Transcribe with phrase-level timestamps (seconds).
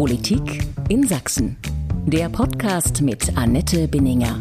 [0.00, 1.58] Politik in Sachsen.
[2.06, 4.38] Der Podcast mit Annette Binninger.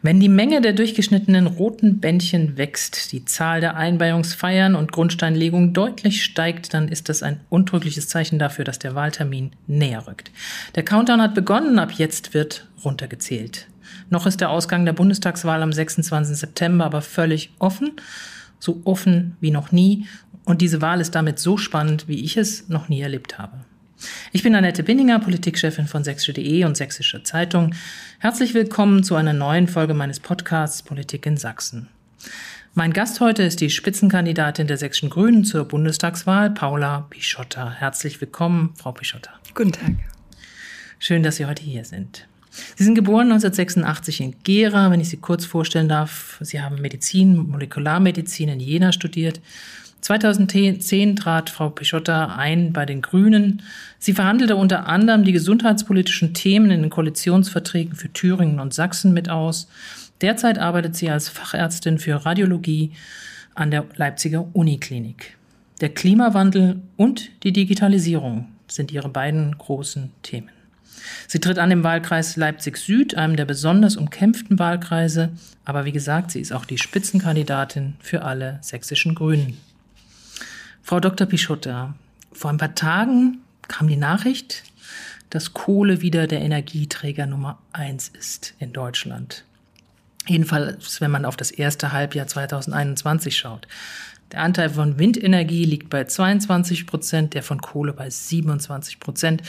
[0.00, 6.24] Wenn die Menge der durchgeschnittenen roten Bändchen wächst, die Zahl der Einweihungsfeiern und Grundsteinlegungen deutlich
[6.24, 10.30] steigt, dann ist das ein untrügliches Zeichen dafür, dass der Wahltermin näher rückt.
[10.76, 13.66] Der Countdown hat begonnen, ab jetzt wird runtergezählt.
[14.08, 16.38] Noch ist der Ausgang der Bundestagswahl am 26.
[16.38, 17.92] September aber völlig offen,
[18.64, 20.06] so offen wie noch nie.
[20.44, 23.64] Und diese Wahl ist damit so spannend, wie ich es noch nie erlebt habe.
[24.32, 27.74] Ich bin Annette Binninger, Politikchefin von sächsische.de und Sächsische Zeitung.
[28.18, 31.88] Herzlich willkommen zu einer neuen Folge meines Podcasts Politik in Sachsen.
[32.74, 37.70] Mein Gast heute ist die Spitzenkandidatin der Sächsischen Grünen zur Bundestagswahl, Paula Pischotta.
[37.70, 39.30] Herzlich willkommen, Frau Pischotta.
[39.54, 39.92] Guten Tag.
[40.98, 42.26] Schön, dass Sie heute hier sind.
[42.76, 46.38] Sie sind geboren 1986 in Gera, wenn ich Sie kurz vorstellen darf.
[46.40, 49.40] Sie haben Medizin, Molekularmedizin in Jena studiert
[50.04, 53.62] 2010 trat Frau Pischotta ein bei den Grünen.
[53.98, 59.30] Sie verhandelte unter anderem die gesundheitspolitischen Themen in den Koalitionsverträgen für Thüringen und Sachsen mit
[59.30, 59.66] aus.
[60.20, 62.92] Derzeit arbeitet sie als Fachärztin für Radiologie
[63.54, 65.38] an der Leipziger Uniklinik.
[65.80, 70.53] Der Klimawandel und die Digitalisierung sind ihre beiden großen Themen.
[71.26, 75.30] Sie tritt an im Wahlkreis Leipzig Süd, einem der besonders umkämpften Wahlkreise,
[75.64, 79.58] aber wie gesagt, sie ist auch die Spitzenkandidatin für alle sächsischen Grünen.
[80.82, 81.26] Frau Dr.
[81.26, 81.94] Pischotta,
[82.32, 83.38] vor ein paar Tagen
[83.68, 84.64] kam die Nachricht,
[85.30, 89.44] dass Kohle wieder der Energieträger Nummer eins ist in Deutschland.
[90.26, 93.66] Jedenfalls, wenn man auf das erste Halbjahr 2021 schaut.
[94.32, 99.42] Der Anteil von Windenergie liegt bei 22 Prozent, der von Kohle bei 27 Prozent.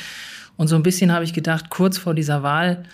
[0.57, 2.85] Und so ein bisschen habe ich gedacht, kurz vor dieser Wahl,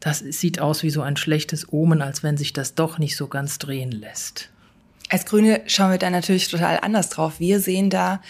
[0.00, 3.26] das sieht aus wie so ein schlechtes Omen, als wenn sich das doch nicht so
[3.26, 4.48] ganz drehen lässt.
[5.10, 7.40] Als Grüne schauen wir da natürlich total anders drauf.
[7.40, 8.22] Wir sehen da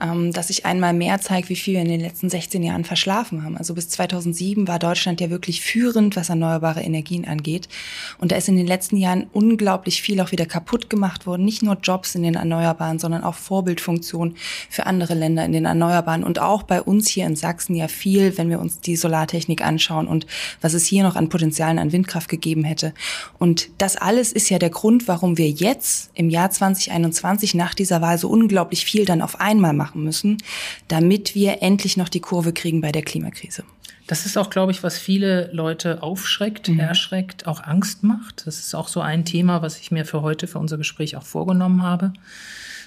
[0.00, 3.42] ähm, dass sich einmal mehr zeigt, wie viel wir in den letzten 16 Jahren verschlafen
[3.44, 3.56] haben.
[3.56, 7.68] Also bis 2007 war Deutschland ja wirklich führend, was erneuerbare Energien angeht.
[8.18, 11.44] Und da ist in den letzten Jahren unglaublich viel auch wieder kaputt gemacht worden.
[11.44, 14.36] Nicht nur Jobs in den Erneuerbaren, sondern auch Vorbildfunktionen
[14.68, 16.24] für andere Länder in den Erneuerbaren.
[16.24, 20.08] Und auch bei uns hier in Sachsen ja viel, wenn wir uns die Solartechnik anschauen
[20.08, 20.26] und
[20.60, 22.92] was es hier noch an Potenzialen an Windkraft gegeben hätte.
[23.38, 28.02] Und das alles ist ja der Grund, warum wir jetzt im Jahr 2021 nach dieser
[28.02, 30.38] Wahl so unglaublich viel dann auf einmal machen machen müssen,
[30.88, 33.62] damit wir endlich noch die Kurve kriegen bei der Klimakrise.
[34.08, 36.78] Das ist auch, glaube ich, was viele Leute aufschreckt, mhm.
[36.78, 38.46] erschreckt, auch Angst macht.
[38.46, 41.24] Das ist auch so ein Thema, was ich mir für heute, für unser Gespräch auch
[41.24, 42.12] vorgenommen habe.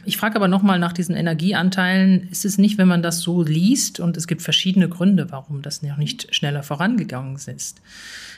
[0.06, 2.30] Ich frage aber nochmal nach diesen Energieanteilen.
[2.30, 5.81] Ist es nicht, wenn man das so liest, und es gibt verschiedene Gründe, warum das
[5.81, 7.81] noch nicht schneller vorangegangen ist,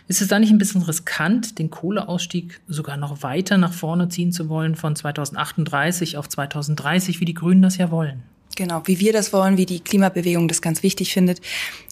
[0.08, 4.32] ist es da nicht ein bisschen riskant, den Kohleausstieg sogar noch weiter nach vorne ziehen
[4.32, 8.24] zu wollen, von 2038 auf 2030, wie die Grünen das ja wollen?
[8.56, 11.42] Genau, wie wir das wollen, wie die Klimabewegung das ganz wichtig findet.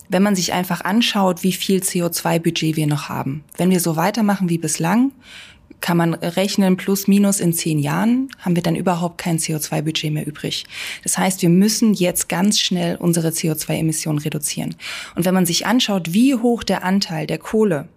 [0.09, 3.43] Wenn man sich einfach anschaut, wie viel CO2-Budget wir noch haben.
[3.57, 5.11] Wenn wir so weitermachen wie bislang,
[5.81, 10.27] kann man rechnen, plus minus in zehn Jahren haben wir dann überhaupt kein CO2-Budget mehr
[10.27, 10.65] übrig.
[11.03, 14.75] Das heißt, wir müssen jetzt ganz schnell unsere CO2-Emissionen reduzieren.
[15.15, 17.87] Und wenn man sich anschaut, wie hoch der Anteil der Kohle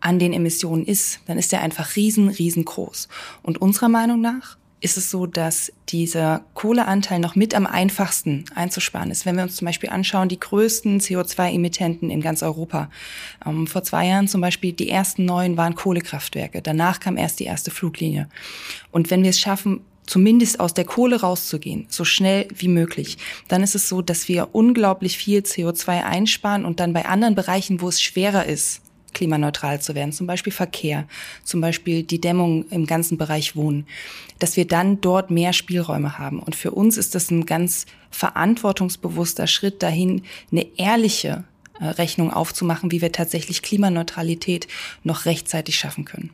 [0.00, 3.08] an den Emissionen ist, dann ist der einfach riesen, riesengroß.
[3.42, 9.10] Und unserer Meinung nach ist es so, dass dieser Kohleanteil noch mit am einfachsten einzusparen
[9.10, 9.26] ist.
[9.26, 12.90] Wenn wir uns zum Beispiel anschauen, die größten CO2-Emittenten in ganz Europa.
[13.44, 16.62] Ähm, vor zwei Jahren zum Beispiel die ersten neun waren Kohlekraftwerke.
[16.62, 18.28] Danach kam erst die erste Fluglinie.
[18.90, 23.18] Und wenn wir es schaffen, zumindest aus der Kohle rauszugehen, so schnell wie möglich,
[23.48, 27.80] dann ist es so, dass wir unglaublich viel CO2 einsparen und dann bei anderen Bereichen,
[27.80, 28.82] wo es schwerer ist,
[29.14, 31.06] klimaneutral zu werden, zum Beispiel Verkehr,
[31.44, 33.86] zum Beispiel die Dämmung im ganzen Bereich Wohnen,
[34.38, 36.40] dass wir dann dort mehr Spielräume haben.
[36.40, 41.44] Und für uns ist das ein ganz verantwortungsbewusster Schritt dahin, eine ehrliche
[41.78, 44.68] äh, Rechnung aufzumachen, wie wir tatsächlich Klimaneutralität
[45.02, 46.30] noch rechtzeitig schaffen können.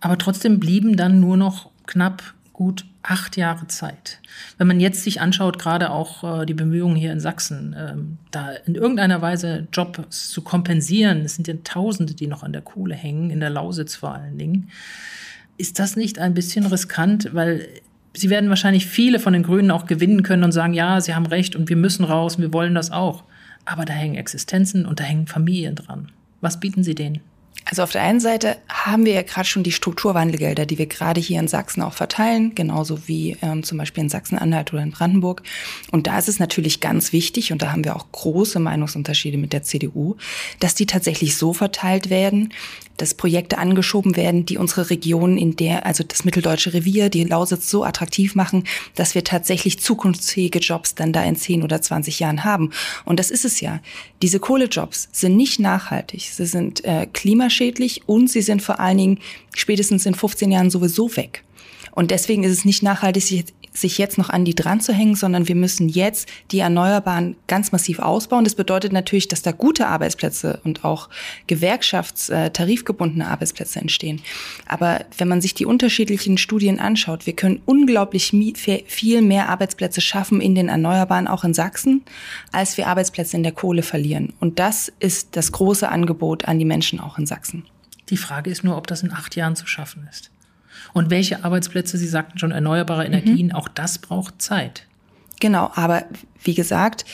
[0.00, 4.18] Aber trotzdem blieben dann nur noch knapp gut acht Jahre Zeit.
[4.56, 8.52] Wenn man jetzt sich anschaut, gerade auch äh, die Bemühungen hier in Sachsen, ähm, da
[8.64, 12.94] in irgendeiner Weise Jobs zu kompensieren, es sind ja Tausende, die noch an der Kohle
[12.94, 14.70] hängen, in der Lausitz vor allen Dingen.
[15.58, 17.68] Ist das nicht ein bisschen riskant, weil
[18.14, 21.26] Sie werden wahrscheinlich viele von den Grünen auch gewinnen können und sagen, ja, Sie haben
[21.26, 23.24] recht und wir müssen raus und wir wollen das auch.
[23.66, 26.10] Aber da hängen Existenzen und da hängen Familien dran.
[26.40, 27.20] Was bieten Sie denen?
[27.68, 31.20] Also auf der einen Seite haben wir ja gerade schon die Strukturwandelgelder, die wir gerade
[31.20, 35.42] hier in Sachsen auch verteilen, genauso wie ähm, zum Beispiel in Sachsen-Anhalt oder in Brandenburg.
[35.90, 39.52] Und da ist es natürlich ganz wichtig, und da haben wir auch große Meinungsunterschiede mit
[39.52, 40.14] der CDU,
[40.60, 42.54] dass die tatsächlich so verteilt werden,
[42.98, 47.68] dass Projekte angeschoben werden, die unsere Region in der, also das mitteldeutsche Revier, die Lausitz
[47.68, 48.62] so attraktiv machen,
[48.94, 52.70] dass wir tatsächlich zukunftsfähige Jobs dann da in 10 oder 20 Jahren haben.
[53.04, 53.80] Und das ist es ja.
[54.22, 57.55] Diese Kohlejobs sind nicht nachhaltig, sie sind äh, klimaschädlich
[58.06, 59.18] und sie sind vor allen Dingen
[59.54, 61.42] spätestens in 15 Jahren sowieso weg.
[61.92, 65.48] Und deswegen ist es nicht nachhaltig, sich jetzt noch an die dran zu hängen, sondern
[65.48, 68.44] wir müssen jetzt die Erneuerbaren ganz massiv ausbauen.
[68.44, 71.08] Das bedeutet natürlich, dass da gute Arbeitsplätze und auch
[71.46, 74.22] gewerkschaftstarifgebundene äh, Arbeitsplätze entstehen.
[74.66, 78.30] Aber wenn man sich die unterschiedlichen Studien anschaut, wir können unglaublich
[78.86, 82.02] viel mehr Arbeitsplätze schaffen in den Erneuerbaren, auch in Sachsen,
[82.52, 84.32] als wir Arbeitsplätze in der Kohle verlieren.
[84.40, 87.64] Und das ist das große Angebot an die Menschen auch in Sachsen.
[88.08, 90.30] Die Frage ist nur, ob das in acht Jahren zu schaffen ist.
[90.96, 93.04] Und welche Arbeitsplätze, Sie sagten schon, erneuerbare.
[93.04, 93.52] Energien, mhm.
[93.52, 94.86] auch das braucht Zeit.
[95.40, 96.04] Genau, aber
[96.42, 97.04] wie gesagt,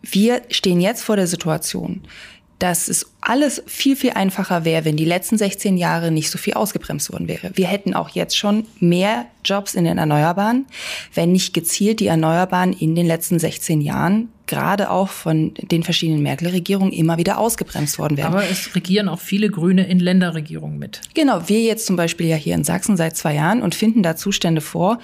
[0.00, 2.00] wir stehen jetzt vor der Situation,
[2.60, 6.54] dass es alles viel, viel einfacher wäre, wenn die letzten 16 Jahre nicht so viel
[6.54, 7.50] ausgebremst worden wäre.
[7.52, 10.64] Wir hätten auch jetzt schon mehr Jobs in den Erneuerbaren,
[11.12, 16.22] wenn nicht gezielt die Erneuerbaren in den letzten 16 Jahren gerade auch von den verschiedenen
[16.22, 18.32] Merkel-Regierungen immer wieder ausgebremst worden wären.
[18.32, 21.00] Aber es regieren auch viele Grüne in Länderregierungen mit.
[21.14, 24.16] Genau, wir jetzt zum Beispiel ja hier in Sachsen seit zwei Jahren und finden da
[24.16, 24.98] Zustände vor.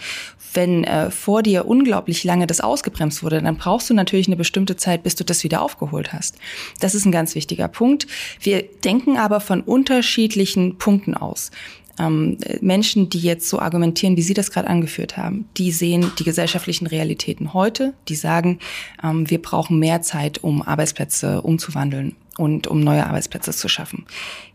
[0.54, 4.76] Wenn äh, vor dir unglaublich lange das ausgebremst wurde, dann brauchst du natürlich eine bestimmte
[4.76, 6.36] Zeit, bis du das wieder aufgeholt hast.
[6.80, 8.06] Das ist ein ganz wichtiger Punkt.
[8.40, 11.50] Wir denken aber von unterschiedlichen Punkten aus
[11.98, 16.24] ähm, Menschen, die jetzt so argumentieren, wie Sie das gerade angeführt haben, die sehen die
[16.24, 18.58] gesellschaftlichen Realitäten heute, die sagen,
[19.02, 24.06] ähm, wir brauchen mehr Zeit, um Arbeitsplätze umzuwandeln und um neue Arbeitsplätze zu schaffen.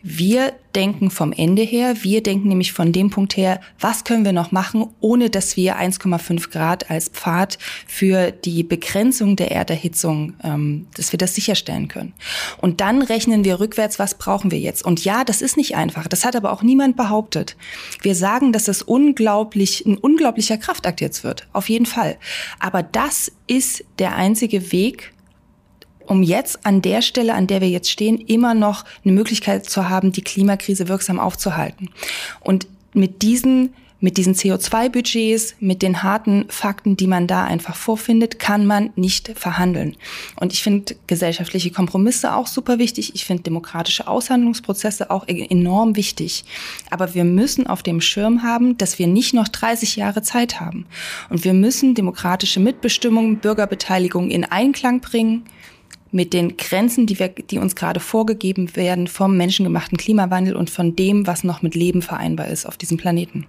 [0.01, 4.31] Wir denken vom Ende her, wir denken nämlich von dem Punkt her, was können wir
[4.31, 7.57] noch machen, ohne dass wir 1,5 Grad als Pfad
[7.87, 12.13] für die Begrenzung der Erderhitzung, ähm, dass wir das sicherstellen können.
[12.59, 14.83] Und dann rechnen wir rückwärts, was brauchen wir jetzt?
[14.83, 16.07] Und ja, das ist nicht einfach.
[16.07, 17.57] Das hat aber auch niemand behauptet.
[18.01, 21.47] Wir sagen, dass es unglaublich, ein unglaublicher Kraftakt jetzt wird.
[21.53, 22.17] Auf jeden Fall.
[22.59, 25.13] Aber das ist der einzige Weg,
[26.07, 29.89] um jetzt an der Stelle, an der wir jetzt stehen, immer noch eine Möglichkeit zu
[29.89, 31.89] haben, die Klimakrise wirksam aufzuhalten.
[32.41, 38.37] Und mit diesen mit diesen CO2-Budgets, mit den harten Fakten, die man da einfach vorfindet,
[38.37, 39.95] kann man nicht verhandeln.
[40.39, 43.15] Und ich finde gesellschaftliche Kompromisse auch super wichtig.
[43.15, 46.45] Ich finde demokratische Aushandlungsprozesse auch e-, enorm wichtig.
[46.91, 50.85] Aber wir müssen auf dem Schirm haben, dass wir nicht noch 30 Jahre Zeit haben.
[51.29, 55.43] Und wir müssen demokratische Mitbestimmung, Bürgerbeteiligung in Einklang bringen
[56.11, 60.95] mit den Grenzen, die, wir, die uns gerade vorgegeben werden vom menschengemachten Klimawandel und von
[60.95, 63.45] dem, was noch mit Leben vereinbar ist auf diesem Planeten.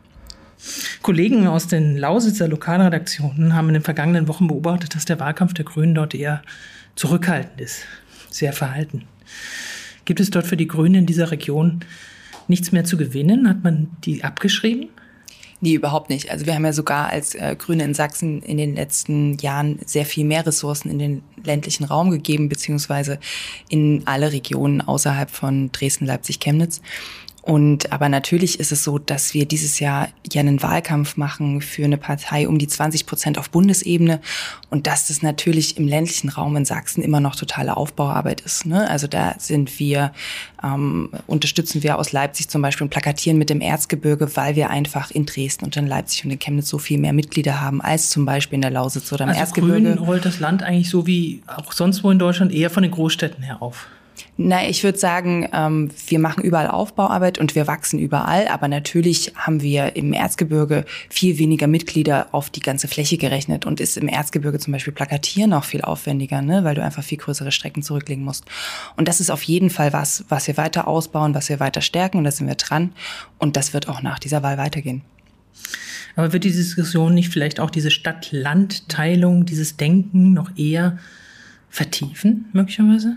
[1.02, 5.64] Kollegen aus den Lausitzer Lokalredaktionen haben in den vergangenen Wochen beobachtet, dass der Wahlkampf der
[5.64, 6.42] Grünen dort eher
[6.96, 7.84] zurückhaltend ist,
[8.30, 9.04] sehr verhalten.
[10.04, 11.80] Gibt es dort für die Grünen in dieser Region
[12.48, 13.48] nichts mehr zu gewinnen?
[13.48, 14.88] Hat man die abgeschrieben?
[15.60, 16.30] Nee, überhaupt nicht.
[16.30, 20.06] Also wir haben ja sogar als äh, Grüne in Sachsen in den letzten Jahren sehr
[20.06, 23.18] viel mehr Ressourcen in den ländlichen Raum gegeben, beziehungsweise
[23.68, 26.80] in alle Regionen außerhalb von Dresden, Leipzig, Chemnitz.
[27.48, 31.82] Und aber natürlich ist es so, dass wir dieses Jahr ja einen Wahlkampf machen für
[31.82, 34.20] eine Partei um die 20 Prozent auf Bundesebene
[34.68, 38.66] und dass das natürlich im ländlichen Raum in Sachsen immer noch totale Aufbauarbeit ist.
[38.66, 38.86] Ne?
[38.90, 40.12] Also da sind wir,
[40.62, 45.10] ähm, unterstützen wir aus Leipzig zum Beispiel und plakatieren mit dem Erzgebirge, weil wir einfach
[45.10, 48.26] in Dresden und in Leipzig und in Chemnitz so viel mehr Mitglieder haben als zum
[48.26, 49.94] Beispiel in der Lausitz oder im also Erzgebirge.
[49.94, 52.92] Grün rollt das Land eigentlich so wie auch sonst wo in Deutschland eher von den
[52.92, 53.86] Großstädten her auf.
[54.40, 59.32] Na, ich würde sagen, ähm, wir machen überall Aufbauarbeit und wir wachsen überall, aber natürlich
[59.34, 64.06] haben wir im Erzgebirge viel weniger Mitglieder auf die ganze Fläche gerechnet und ist im
[64.06, 68.22] Erzgebirge zum Beispiel Plakatieren auch viel aufwendiger, ne, weil du einfach viel größere Strecken zurücklegen
[68.22, 68.44] musst.
[68.96, 72.18] Und das ist auf jeden Fall was, was wir weiter ausbauen, was wir weiter stärken
[72.18, 72.92] und da sind wir dran
[73.38, 75.02] und das wird auch nach dieser Wahl weitergehen.
[76.14, 80.96] Aber wird die Diskussion nicht vielleicht auch diese Stadt-Land-Teilung, dieses Denken noch eher
[81.70, 83.16] vertiefen, möglicherweise?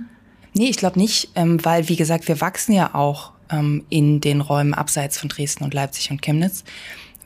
[0.54, 4.42] Nee, ich glaube nicht, ähm, weil, wie gesagt, wir wachsen ja auch ähm, in den
[4.42, 6.66] Räumen abseits von Dresden und Leipzig und Chemnitz,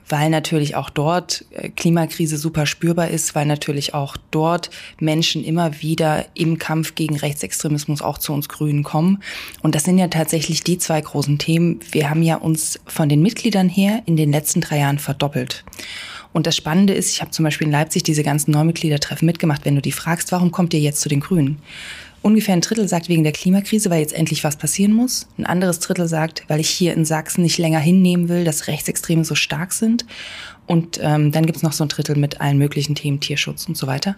[0.08, 5.82] weil natürlich auch dort äh, Klimakrise super spürbar ist, weil natürlich auch dort Menschen immer
[5.82, 9.24] wieder im Kampf gegen Rechtsextremismus auch zu uns Grünen kommen.
[9.64, 11.80] Und das sind ja tatsächlich die zwei großen Themen.
[11.92, 15.66] Wir haben ja uns von den Mitgliedern her in den letzten drei Jahren verdoppelt.
[16.32, 19.64] Und das Spannende ist, ich habe zum Beispiel in Leipzig diese ganzen Neumitgliedertreffen mitgemacht.
[19.64, 21.60] Wenn du die fragst, warum kommt ihr jetzt zu den Grünen?
[22.26, 25.28] Ungefähr ein Drittel sagt wegen der Klimakrise, weil jetzt endlich was passieren muss.
[25.38, 29.24] Ein anderes Drittel sagt, weil ich hier in Sachsen nicht länger hinnehmen will, dass Rechtsextreme
[29.24, 30.08] so stark sind.
[30.66, 33.86] Und ähm, dann gibt's noch so ein Drittel mit allen möglichen Themen, Tierschutz und so
[33.86, 34.16] weiter.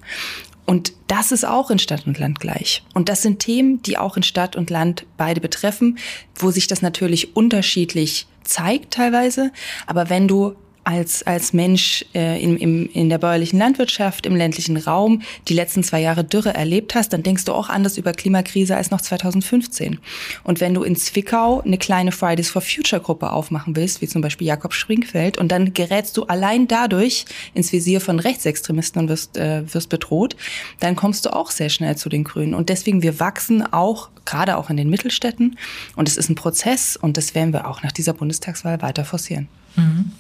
[0.66, 2.82] Und das ist auch in Stadt und Land gleich.
[2.94, 5.98] Und das sind Themen, die auch in Stadt und Land beide betreffen,
[6.34, 9.52] wo sich das natürlich unterschiedlich zeigt teilweise.
[9.86, 10.56] Aber wenn du
[10.88, 15.84] als, als Mensch äh, in, im, in der bäuerlichen Landwirtschaft, im ländlichen Raum die letzten
[15.84, 20.00] zwei Jahre Dürre erlebt hast, dann denkst du auch anders über Klimakrise als noch 2015.
[20.46, 24.22] Und wenn du in Zwickau eine kleine Fridays for Future Gruppe aufmachen willst, wie zum
[24.22, 29.36] Beispiel Jakob Springfeld, und dann gerätst du allein dadurch ins Visier von Rechtsextremisten und wirst,
[29.36, 30.38] äh, wirst bedroht,
[30.80, 32.54] dann kommst du auch sehr schnell zu den Grünen.
[32.54, 35.58] Und deswegen, wir wachsen auch, gerade auch in den Mittelstädten.
[35.98, 39.50] Und es ist ein Prozess und das werden wir auch nach dieser Bundestagswahl weiter forcieren.
[39.78, 40.12] Mhm.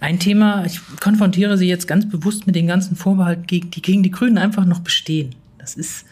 [0.00, 4.10] Ein Thema, ich konfrontiere Sie jetzt ganz bewusst mit den ganzen Vorbehalten, die gegen die
[4.10, 5.34] Grünen einfach noch bestehen.
[5.58, 6.04] Das ist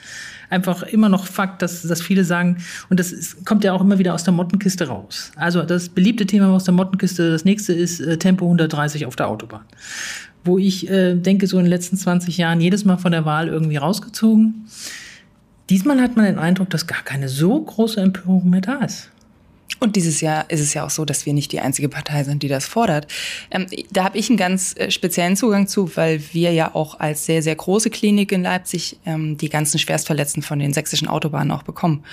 [0.50, 3.98] einfach immer noch Fakt, dass, dass viele sagen, und das ist, kommt ja auch immer
[3.98, 5.32] wieder aus der Mottenkiste raus.
[5.36, 9.28] Also das beliebte Thema aus der Mottenkiste, das nächste ist äh, Tempo 130 auf der
[9.28, 9.64] Autobahn.
[10.44, 13.48] Wo ich äh, denke, so in den letzten 20 Jahren jedes Mal von der Wahl
[13.48, 14.66] irgendwie rausgezogen.
[15.70, 19.10] Diesmal hat man den Eindruck, dass gar keine so große Empörung mehr da ist.
[19.80, 22.42] Und dieses Jahr ist es ja auch so, dass wir nicht die einzige Partei sind,
[22.42, 23.06] die das fordert.
[23.50, 27.26] Ähm, da habe ich einen ganz äh, speziellen Zugang zu, weil wir ja auch als
[27.26, 31.64] sehr, sehr große Klinik in Leipzig ähm, die ganzen Schwerstverletzten von den sächsischen Autobahnen auch
[31.64, 32.04] bekommen.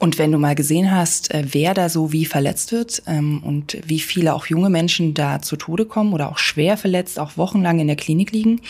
[0.00, 3.76] Und wenn du mal gesehen hast, äh, wer da so wie verletzt wird ähm, und
[3.84, 7.78] wie viele auch junge Menschen da zu Tode kommen oder auch schwer verletzt, auch wochenlang
[7.78, 8.62] in der Klinik liegen,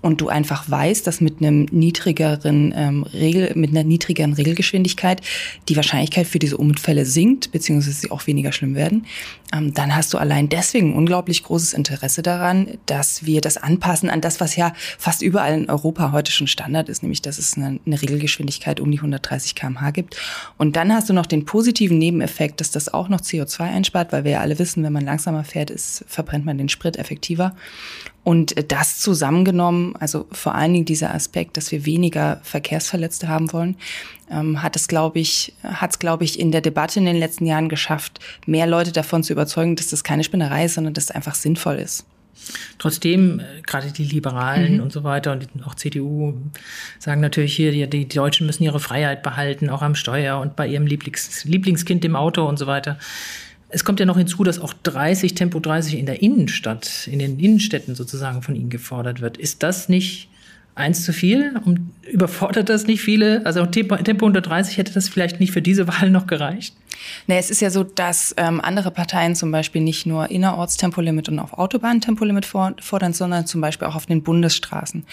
[0.00, 5.20] und du einfach weißt, dass mit einem niedrigeren ähm, Regel, mit einer niedrigeren Regelgeschwindigkeit
[5.68, 9.06] die Wahrscheinlichkeit für diese Unfälle sinkt, beziehungsweise sie auch weniger schlimm werden,
[9.52, 14.20] ähm, dann hast du allein deswegen unglaublich großes Interesse daran, dass wir das anpassen an
[14.20, 17.80] das, was ja fast überall in Europa heute schon Standard ist, nämlich dass es eine,
[17.84, 20.16] eine Regelgeschwindigkeit um die 130 km/h gibt.
[20.58, 24.24] Und dann hast du noch den positiven Nebeneffekt, dass das auch noch CO2 einspart, weil
[24.24, 27.54] wir ja alle wissen, wenn man langsamer fährt, ist, verbrennt man den Sprit effektiver.
[28.24, 33.76] Und das zusammengenommen, also vor allen Dingen dieser Aspekt, dass wir weniger Verkehrsverletzte haben wollen,
[34.30, 37.46] ähm, hat es, glaube ich, hat es, glaube ich, in der Debatte in den letzten
[37.46, 41.10] Jahren geschafft, mehr Leute davon zu überzeugen, dass das keine Spinnerei ist, sondern dass es
[41.10, 42.04] einfach sinnvoll ist.
[42.78, 44.82] Trotzdem, äh, gerade die Liberalen mhm.
[44.82, 46.34] und so weiter und auch CDU
[46.98, 50.66] sagen natürlich hier, die, die Deutschen müssen ihre Freiheit behalten, auch am Steuer und bei
[50.66, 52.98] ihrem Lieblings, Lieblingskind im Auto und so weiter.
[53.70, 57.38] Es kommt ja noch hinzu, dass auch 30, Tempo 30 in der Innenstadt, in den
[57.38, 59.36] Innenstädten sozusagen von Ihnen gefordert wird.
[59.36, 60.28] Ist das nicht
[60.78, 61.60] eins zu viel?
[61.64, 63.44] Um, überfordert das nicht viele?
[63.44, 66.74] Also Tempo, Tempo 130 hätte das vielleicht nicht für diese Wahl noch gereicht?
[67.26, 71.28] Nee, es ist ja so, dass ähm, andere Parteien zum Beispiel nicht nur innerorts Tempolimit
[71.28, 75.04] und auf Autobahnen Tempolimit fordern, sondern zum Beispiel auch auf den Bundesstraßen.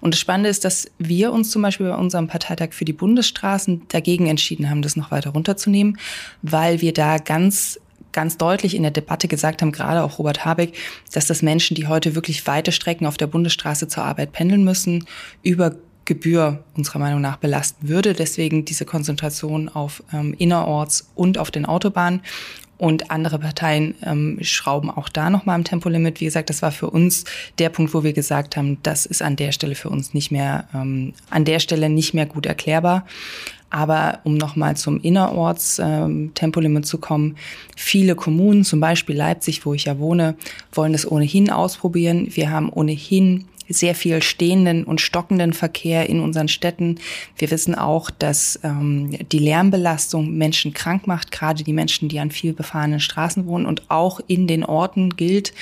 [0.00, 3.82] Und das Spannende ist, dass wir uns zum Beispiel bei unserem Parteitag für die Bundesstraßen
[3.88, 5.98] dagegen entschieden haben, das noch weiter runterzunehmen,
[6.42, 7.78] weil wir da ganz
[8.14, 10.74] ganz deutlich in der Debatte gesagt haben, gerade auch Robert Habeck,
[11.12, 15.04] dass das Menschen, die heute wirklich weite Strecken auf der Bundesstraße zur Arbeit pendeln müssen,
[15.42, 18.14] über Gebühr unserer Meinung nach belasten würde.
[18.14, 22.22] Deswegen diese Konzentration auf ähm, innerorts und auf den Autobahnen.
[22.76, 26.20] Und andere Parteien ähm, schrauben auch da nochmal am Tempolimit.
[26.20, 27.24] Wie gesagt, das war für uns
[27.58, 30.68] der Punkt, wo wir gesagt haben, das ist an der Stelle für uns nicht mehr,
[30.74, 33.06] ähm, an der Stelle nicht mehr gut erklärbar.
[33.74, 37.34] Aber um nochmal zum Innerorts ähm, Tempolimit zu kommen,
[37.74, 40.36] viele Kommunen, zum Beispiel Leipzig, wo ich ja wohne,
[40.72, 42.28] wollen es ohnehin ausprobieren.
[42.30, 47.00] Wir haben ohnehin sehr viel stehenden und stockenden Verkehr in unseren Städten.
[47.36, 52.30] Wir wissen auch, dass ähm, die Lärmbelastung Menschen krank macht, gerade die Menschen, die an
[52.30, 53.66] viel befahrenen Straßen wohnen.
[53.66, 55.52] Und auch in den Orten gilt,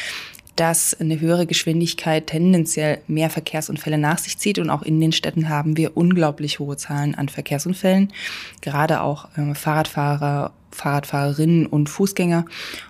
[0.57, 4.59] dass eine höhere Geschwindigkeit tendenziell mehr Verkehrsunfälle nach sich zieht.
[4.59, 8.13] Und auch in den Städten haben wir unglaublich hohe Zahlen an Verkehrsunfällen,
[8.61, 12.45] gerade auch äh, Fahrradfahrer, Fahrradfahrerinnen und Fußgänger.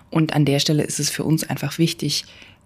[0.09, 2.25] Und an der Stelle ist es für uns einfach wichtig,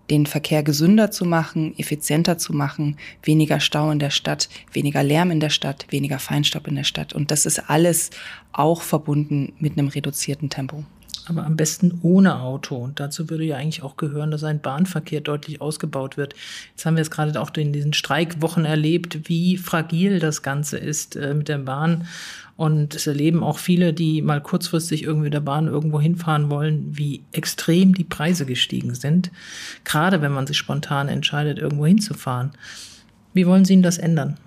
[0.10, 5.32] den Verkehr gesünder zu machen, effizienter zu machen, weniger Stau in der Stadt, weniger Lärm
[5.32, 7.14] in der Stadt, weniger Feinstaub in der Stadt.
[7.14, 8.12] Und das ist alles
[8.54, 10.86] auch verbunden mit einem reduzierten Tempo
[11.30, 12.76] aber am besten ohne Auto.
[12.76, 16.34] Und dazu würde ja eigentlich auch gehören, dass ein Bahnverkehr deutlich ausgebaut wird.
[16.72, 21.16] Jetzt haben wir es gerade auch in diesen Streikwochen erlebt, wie fragil das Ganze ist
[21.16, 22.08] äh, mit der Bahn.
[22.56, 26.98] Und es erleben auch viele, die mal kurzfristig irgendwie mit der Bahn irgendwo hinfahren wollen,
[26.98, 29.32] wie extrem die Preise gestiegen sind.
[29.84, 32.52] Gerade wenn man sich spontan entscheidet, irgendwo hinzufahren.
[33.34, 34.38] Wie wollen Sie denn das ändern?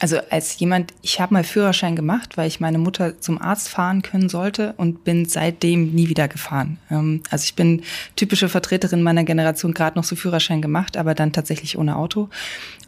[0.00, 4.02] Also als jemand, ich habe mal Führerschein gemacht, weil ich meine Mutter zum Arzt fahren
[4.02, 6.78] können sollte und bin seitdem nie wieder gefahren.
[6.90, 7.82] Ähm, also ich bin
[8.16, 12.28] typische Vertreterin meiner Generation, gerade noch so Führerschein gemacht, aber dann tatsächlich ohne Auto.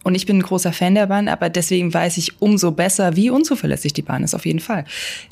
[0.07, 3.29] Und ich bin ein großer Fan der Bahn, aber deswegen weiß ich umso besser, wie
[3.29, 4.85] unzuverlässig die Bahn ist, auf jeden Fall.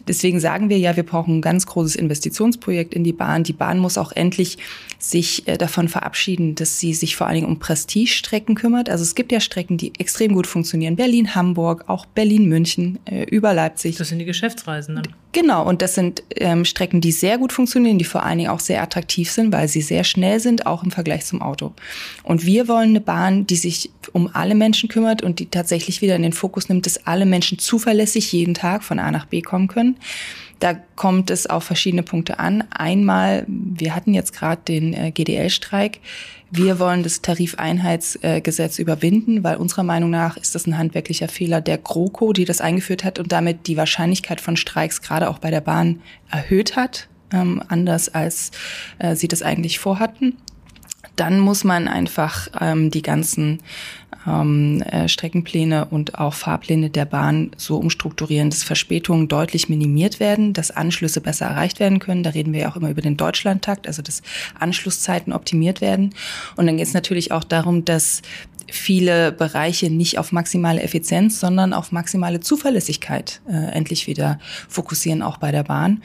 [0.09, 3.45] Deswegen sagen wir ja, wir brauchen ein ganz großes Investitionsprojekt in die Bahn.
[3.45, 4.59] Die Bahn muss auch endlich
[4.99, 8.91] sich äh, davon verabschieden, dass sie sich vor allen Dingen um Prestigestrecken kümmert.
[8.91, 10.97] Also es gibt ja Strecken, die extrem gut funktionieren.
[10.97, 13.95] Berlin, Hamburg, auch Berlin, München, äh, über Leipzig.
[13.95, 14.97] Das sind die Geschäftsreisen.
[14.97, 15.24] Dann.
[15.35, 18.61] Genau, und das sind ähm, Strecken, die sehr gut funktionieren, die vor allen Dingen auch
[18.61, 21.73] sehr attraktiv sind, weil sie sehr schnell sind, auch im Vergleich zum Auto.
[22.23, 26.15] Und wir wollen eine Bahn, die sich um alle Menschen kümmert und die tatsächlich wieder
[26.15, 29.67] in den Fokus nimmt, dass alle Menschen zuverlässig jeden Tag von A nach B kommen
[29.67, 29.97] können.
[30.61, 32.63] Da kommt es auf verschiedene Punkte an.
[32.71, 35.99] Einmal, wir hatten jetzt gerade den äh, GDL-Streik.
[36.57, 41.79] Wir wollen das Tarifeinheitsgesetz überwinden, weil unserer Meinung nach ist das ein handwerklicher Fehler der
[41.79, 45.61] GroKo, die das eingeführt hat und damit die Wahrscheinlichkeit von Streiks gerade auch bei der
[45.61, 48.53] Bahn erhöht hat, ähm, anders als
[49.01, 50.37] äh, sie das eigentlich vorhatten
[51.17, 53.61] dann muss man einfach ähm, die ganzen
[54.27, 60.53] ähm, äh, Streckenpläne und auch Fahrpläne der Bahn so umstrukturieren, dass Verspätungen deutlich minimiert werden,
[60.53, 62.23] dass Anschlüsse besser erreicht werden können.
[62.23, 64.23] Da reden wir ja auch immer über den Deutschlandtakt, also dass
[64.59, 66.15] Anschlusszeiten optimiert werden.
[66.57, 68.23] Und dann geht es natürlich auch darum, dass
[68.71, 75.37] viele Bereiche nicht auf maximale Effizienz, sondern auf maximale Zuverlässigkeit äh, endlich wieder fokussieren, auch
[75.37, 76.03] bei der Bahn.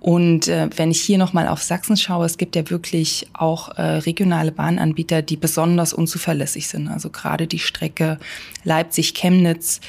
[0.00, 3.82] Und äh, wenn ich hier nochmal auf Sachsen schaue, es gibt ja wirklich auch äh,
[3.82, 6.88] regionale Bahnanbieter, die besonders unzuverlässig sind.
[6.88, 8.18] Also gerade die Strecke
[8.64, 9.80] Leipzig-Chemnitz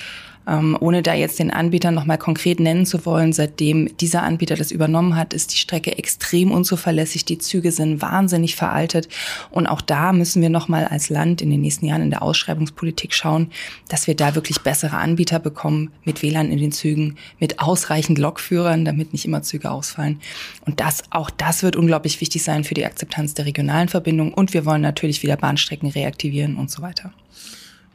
[0.50, 4.72] ähm, ohne da jetzt den Anbieter nochmal konkret nennen zu wollen, seitdem dieser Anbieter das
[4.72, 7.24] übernommen hat, ist die Strecke extrem unzuverlässig.
[7.26, 9.08] Die Züge sind wahnsinnig veraltet.
[9.52, 13.14] Und auch da müssen wir nochmal als Land in den nächsten Jahren in der Ausschreibungspolitik
[13.14, 13.52] schauen,
[13.90, 18.86] dass wir da wirklich bessere Anbieter bekommen mit WLAN in den Zügen, mit ausreichend Lokführern,
[18.86, 20.20] damit nicht immer Züge ausfallen.
[20.66, 24.34] Und das, auch das wird unglaublich wichtig sein für die Akzeptanz der regionalen Verbindung.
[24.34, 27.14] Und wir wollen natürlich wieder Bahnstrecken reaktivieren und so weiter.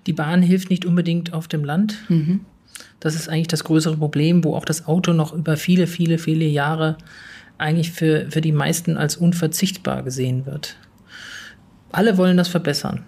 [0.06, 1.96] Die Bahn hilft nicht unbedingt auf dem Land.
[2.08, 2.40] Mhm.
[3.00, 6.44] Das ist eigentlich das größere Problem, wo auch das Auto noch über viele, viele, viele
[6.44, 6.96] Jahre
[7.58, 10.76] eigentlich für, für die meisten als unverzichtbar gesehen wird.
[11.92, 13.04] Alle wollen das verbessern,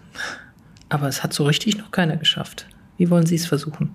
[0.88, 2.66] aber es hat so richtig noch keiner geschafft.
[2.96, 3.90] Wie wollen Sie es versuchen?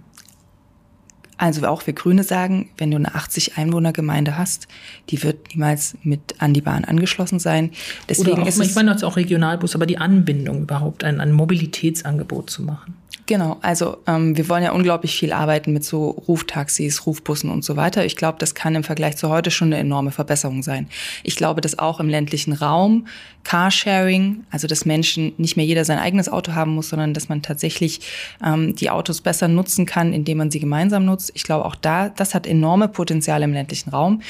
[1.41, 4.67] Also auch wir Grüne sagen, wenn du eine 80 Einwohner Gemeinde hast,
[5.09, 7.71] die wird niemals mit an die Bahn angeschlossen sein.
[8.07, 11.19] Deswegen Oder auch, ist es, ich meine jetzt auch Regionalbus, aber die Anbindung überhaupt, ein,
[11.19, 12.93] ein Mobilitätsangebot zu machen.
[13.31, 17.77] Genau, also ähm, wir wollen ja unglaublich viel arbeiten mit so Ruftaxis, Rufbussen und so
[17.77, 18.03] weiter.
[18.03, 20.89] Ich glaube, das kann im Vergleich zu heute schon eine enorme Verbesserung sein.
[21.23, 23.07] Ich glaube, dass auch im ländlichen Raum
[23.45, 27.41] Carsharing, also dass Menschen nicht mehr jeder sein eigenes Auto haben muss, sondern dass man
[27.41, 28.01] tatsächlich
[28.45, 31.31] ähm, die Autos besser nutzen kann, indem man sie gemeinsam nutzt.
[31.33, 34.21] Ich glaube, auch da, das hat enorme Potenziale im ländlichen Raum.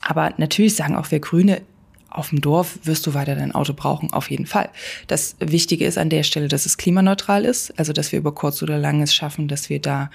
[0.00, 1.62] Aber natürlich sagen auch wir Grüne,
[2.10, 4.68] auf dem Dorf wirst du weiter dein Auto brauchen, auf jeden Fall.
[5.06, 8.62] Das Wichtige ist an der Stelle, dass es klimaneutral ist, also dass wir über kurz
[8.62, 10.10] oder lang es schaffen, dass wir da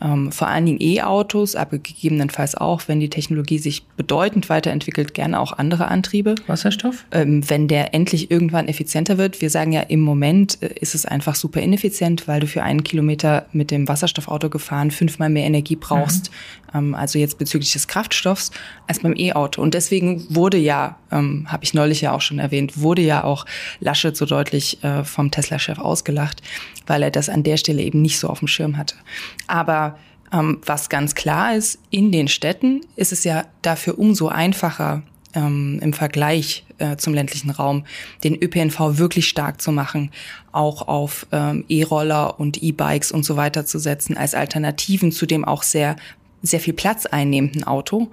[0.00, 5.40] ähm, vor allen Dingen E-Autos, aber gegebenenfalls auch, wenn die Technologie sich bedeutend weiterentwickelt, gerne
[5.40, 6.34] auch andere Antriebe.
[6.46, 7.04] Wasserstoff?
[7.12, 9.40] Ähm, wenn der endlich irgendwann effizienter wird.
[9.40, 12.84] Wir sagen ja, im Moment äh, ist es einfach super ineffizient, weil du für einen
[12.84, 16.30] Kilometer mit dem Wasserstoffauto gefahren fünfmal mehr Energie brauchst,
[16.72, 16.78] mhm.
[16.78, 18.50] ähm, also jetzt bezüglich des Kraftstoffs,
[18.86, 19.62] als beim E-Auto.
[19.62, 23.46] Und deswegen wurde ja, ähm, habe ich neulich ja auch schon erwähnt, wurde ja auch
[23.80, 26.42] Laschet so deutlich äh, vom Tesla-Chef ausgelacht,
[26.86, 28.94] weil er das an der Stelle eben nicht so auf dem Schirm hatte.
[29.46, 29.85] Aber
[30.32, 35.02] ähm, was ganz klar ist, in den Städten ist es ja dafür umso einfacher,
[35.34, 37.84] ähm, im Vergleich äh, zum ländlichen Raum
[38.24, 40.10] den ÖPNV wirklich stark zu machen,
[40.50, 45.44] auch auf ähm, E-Roller und E-Bikes und so weiter zu setzen, als Alternativen zu dem
[45.44, 45.96] auch sehr
[46.42, 48.08] sehr viel Platz einnehmenden Auto.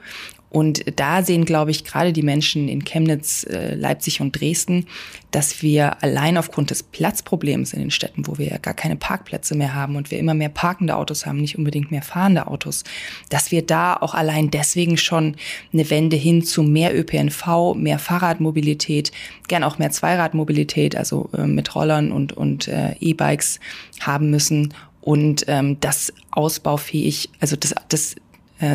[0.53, 4.85] Und da sehen, glaube ich, gerade die Menschen in Chemnitz, äh, Leipzig und Dresden,
[5.31, 9.55] dass wir allein aufgrund des Platzproblems in den Städten, wo wir ja gar keine Parkplätze
[9.55, 12.83] mehr haben und wir immer mehr parkende Autos haben, nicht unbedingt mehr fahrende Autos,
[13.29, 15.37] dass wir da auch allein deswegen schon
[15.73, 19.11] eine Wende hin zu mehr ÖPNV, mehr Fahrradmobilität,
[19.47, 23.59] gern auch mehr Zweiradmobilität, also äh, mit Rollern und, und äh, E-Bikes
[24.01, 24.71] haben müssen.
[25.01, 28.15] Und ähm, das ausbaufähig, also das, das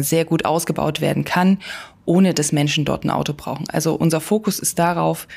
[0.00, 1.58] sehr gut ausgebaut werden kann,
[2.04, 3.68] ohne dass Menschen dort ein Auto brauchen.
[3.70, 5.28] Also unser Fokus ist darauf,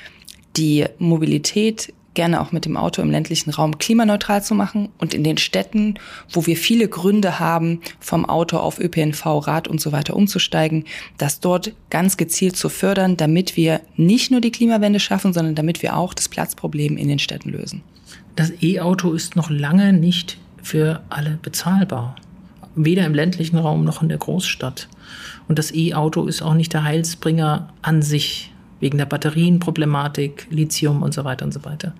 [0.58, 5.24] die Mobilität gerne auch mit dem Auto im ländlichen Raum klimaneutral zu machen und in
[5.24, 5.96] den Städten,
[6.32, 10.86] wo wir viele Gründe haben, vom Auto auf ÖPNV, Rad und so weiter umzusteigen,
[11.18, 15.82] das dort ganz gezielt zu fördern, damit wir nicht nur die Klimawende schaffen, sondern damit
[15.82, 17.82] wir auch das Platzproblem in den Städten lösen.
[18.36, 22.16] Das E-Auto ist noch lange nicht für alle bezahlbar.
[22.76, 24.88] Weder im ländlichen Raum noch in der Großstadt.
[25.48, 31.14] Und das E-Auto ist auch nicht der Heilsbringer an sich, wegen der Batterienproblematik, Lithium und
[31.14, 31.94] so weiter und so weiter.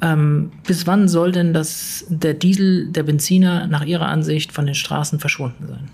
[0.00, 4.74] Ähm, bis wann soll denn das, der Diesel, der Benziner nach Ihrer Ansicht von den
[4.74, 5.88] Straßen verschwunden sein?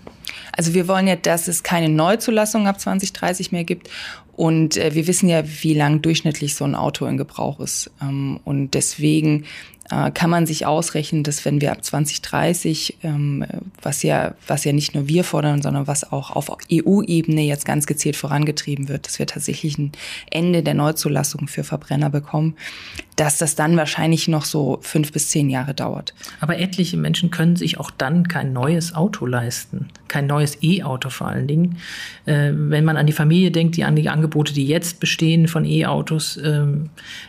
[0.51, 3.89] Also wir wollen ja, dass es keine Neuzulassung ab 2030 mehr gibt.
[4.33, 7.91] Und äh, wir wissen ja, wie lang durchschnittlich so ein Auto in Gebrauch ist.
[8.01, 9.45] Ähm, und deswegen
[9.87, 13.45] kann man sich ausrechnen, dass wenn wir ab 2030, ähm,
[13.83, 17.85] was ja, was ja nicht nur wir fordern, sondern was auch auf EU-Ebene jetzt ganz
[17.85, 19.91] gezielt vorangetrieben wird, dass wir tatsächlich ein
[20.31, 22.55] Ende der Neuzulassung für Verbrenner bekommen,
[23.15, 26.13] dass das dann wahrscheinlich noch so fünf bis zehn Jahre dauert.
[26.41, 31.27] Aber etliche Menschen können sich auch dann kein neues Auto leisten, kein neues E-Auto vor
[31.27, 31.77] allen Dingen.
[32.25, 35.63] Äh, wenn man an die Familie denkt, die an die Angebote, die jetzt bestehen von
[35.63, 36.65] E-Autos, äh,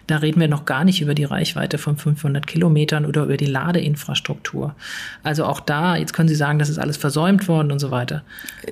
[0.07, 3.47] da reden wir noch gar nicht über die Reichweite von 500 Kilometern oder über die
[3.47, 4.75] Ladeinfrastruktur.
[5.23, 8.23] Also auch da, jetzt können Sie sagen, das ist alles versäumt worden und so weiter.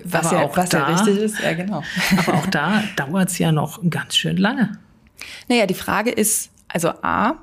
[0.05, 1.83] Was, aber ja, auch was da, ja richtig ist, ja genau.
[2.19, 4.79] aber auch da dauert es ja noch ganz schön lange.
[5.49, 7.35] Naja, die Frage ist, also A,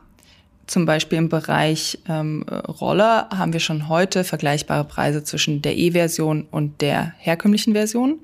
[0.68, 6.48] zum Beispiel im Bereich ähm, Roller haben wir schon heute vergleichbare Preise zwischen der E-Version
[6.50, 8.20] und der herkömmlichen Version.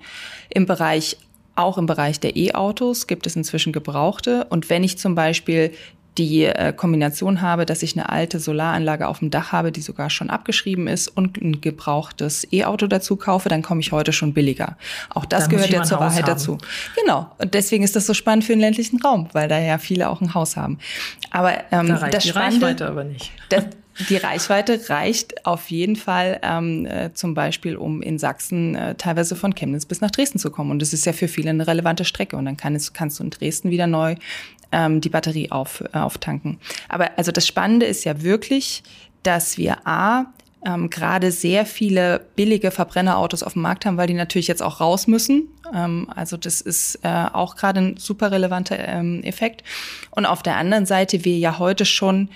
[0.49, 1.17] Im Bereich
[1.57, 4.45] auch im Bereich der E-Autos gibt es inzwischen Gebrauchte.
[4.49, 5.71] Und wenn ich zum Beispiel
[6.17, 10.09] die äh, Kombination habe, dass ich eine alte Solaranlage auf dem Dach habe, die sogar
[10.09, 14.77] schon abgeschrieben ist und ein gebrauchtes E-Auto dazu kaufe, dann komme ich heute schon billiger.
[15.13, 16.33] Auch das da gehört ja zur Wahrheit haben.
[16.33, 16.57] dazu.
[17.01, 17.31] Genau.
[17.37, 20.21] Und deswegen ist das so spannend für den ländlichen Raum, weil da ja viele auch
[20.21, 20.79] ein Haus haben.
[21.31, 23.31] Aber ähm, da das die Spannende, Reichweite aber nicht.
[23.49, 23.65] Das,
[24.09, 29.35] die Reichweite reicht auf jeden Fall ähm, äh, zum Beispiel, um in Sachsen äh, teilweise
[29.35, 30.71] von Chemnitz bis nach Dresden zu kommen.
[30.71, 32.37] Und das ist ja für viele eine relevante Strecke.
[32.37, 34.15] Und dann kann es, kannst du in Dresden wieder neu
[34.71, 36.59] ähm, die Batterie auf, äh, auftanken.
[36.89, 38.83] Aber also das Spannende ist ja wirklich,
[39.23, 40.25] dass wir A,
[40.65, 44.79] ähm, gerade sehr viele billige Verbrennerautos auf dem Markt haben, weil die natürlich jetzt auch
[44.81, 45.47] raus müssen.
[45.73, 49.63] Ähm, also das ist äh, auch gerade ein super relevanter ähm, Effekt.
[50.11, 52.29] Und auf der anderen Seite wir ja heute schon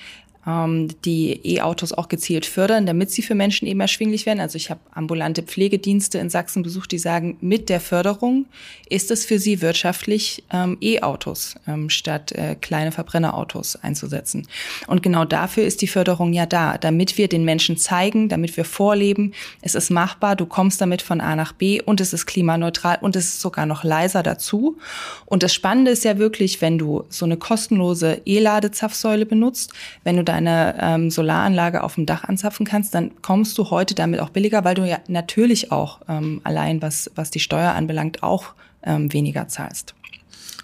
[0.44, 4.40] die E-Autos auch gezielt fördern, damit sie für Menschen eben erschwinglich werden.
[4.40, 8.46] Also ich habe ambulante Pflegedienste in Sachsen besucht, die sagen, mit der Förderung
[8.90, 14.48] ist es für sie wirtschaftlich, ähm, E-Autos ähm, statt äh, kleine Verbrennerautos einzusetzen.
[14.88, 18.66] Und genau dafür ist die Förderung ja da, damit wir den Menschen zeigen, damit wir
[18.66, 22.98] vorleben, es ist machbar, du kommst damit von A nach B und es ist klimaneutral
[23.02, 24.80] und es ist sogar noch leiser dazu.
[25.28, 29.72] Und das Spannende ist ja wirklich, wenn du so eine kostenlose E-Ladezapfsäule benutzt,
[30.04, 34.22] wenn du deine ähm, Solaranlage auf dem Dach anzapfen kannst, dann kommst du heute damit
[34.22, 38.54] auch billiger, weil du ja natürlich auch ähm, allein, was, was die Steuer anbelangt, auch
[38.84, 39.94] ähm, weniger zahlst.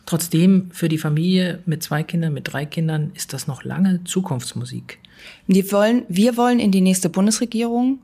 [0.06, 5.00] Trotzdem, für die Familie mit zwei Kindern, mit drei Kindern, ist das noch lange Zukunftsmusik.
[5.48, 8.00] Wir wollen, wir wollen in die nächste Bundesregierung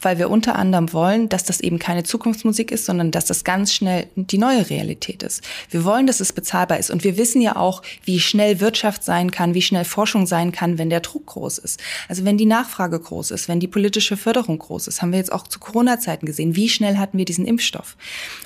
[0.00, 3.72] weil wir unter anderem wollen, dass das eben keine Zukunftsmusik ist, sondern dass das ganz
[3.72, 5.42] schnell die neue Realität ist.
[5.70, 6.90] Wir wollen, dass es bezahlbar ist.
[6.90, 10.78] Und wir wissen ja auch, wie schnell Wirtschaft sein kann, wie schnell Forschung sein kann,
[10.78, 11.80] wenn der Druck groß ist.
[12.08, 15.32] Also wenn die Nachfrage groß ist, wenn die politische Förderung groß ist, haben wir jetzt
[15.32, 17.96] auch zu Corona-Zeiten gesehen, wie schnell hatten wir diesen Impfstoff.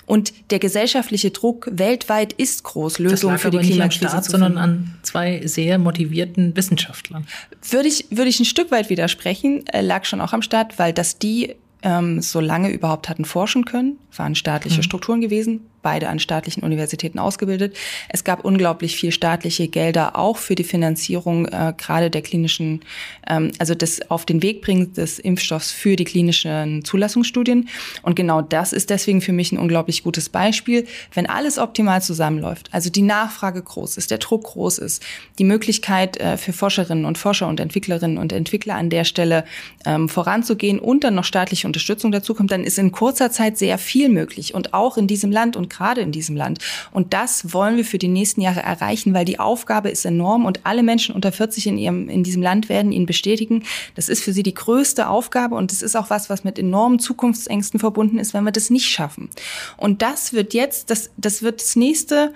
[0.06, 4.94] Und der gesellschaftliche Druck weltweit ist groß, Lösungen für die Klimakrise Staat, zu sondern an
[5.02, 7.26] zwei sehr motivierten Wissenschaftlern.
[7.68, 10.92] Würde ich, würde ich ein Stück weit widersprechen, äh, lag schon auch am Start, weil
[10.92, 11.49] dass die
[11.82, 14.84] ähm, so lange überhaupt hatten forschen können, waren staatliche mhm.
[14.84, 17.76] Strukturen gewesen, beide an staatlichen Universitäten ausgebildet.
[18.08, 22.80] Es gab unglaublich viel staatliche Gelder auch für die Finanzierung äh, gerade der klinischen,
[23.28, 27.68] ähm, also des auf den Weg bringen des Impfstoffs für die klinischen Zulassungsstudien.
[28.02, 30.86] Und genau das ist deswegen für mich ein unglaublich gutes Beispiel.
[31.14, 35.02] Wenn alles optimal zusammenläuft, also die Nachfrage groß ist, der Druck groß ist,
[35.38, 39.44] die Möglichkeit äh, für Forscherinnen und Forscher und Entwicklerinnen und Entwickler an der Stelle
[39.86, 43.78] ähm, voranzugehen und dann noch staatliche Unterstützung dazu kommt, dann ist in kurzer Zeit sehr
[43.78, 46.58] viel möglich und auch in diesem Land und gerade in diesem Land.
[46.92, 50.60] Und das wollen wir für die nächsten Jahre erreichen, weil die Aufgabe ist enorm und
[50.64, 53.64] alle Menschen unter 40 in ihrem, in diesem Land werden ihn bestätigen.
[53.94, 56.98] Das ist für sie die größte Aufgabe und es ist auch was, was mit enormen
[56.98, 59.30] Zukunftsängsten verbunden ist, wenn wir das nicht schaffen.
[59.76, 62.34] Und das wird jetzt, das, das wird das nächste,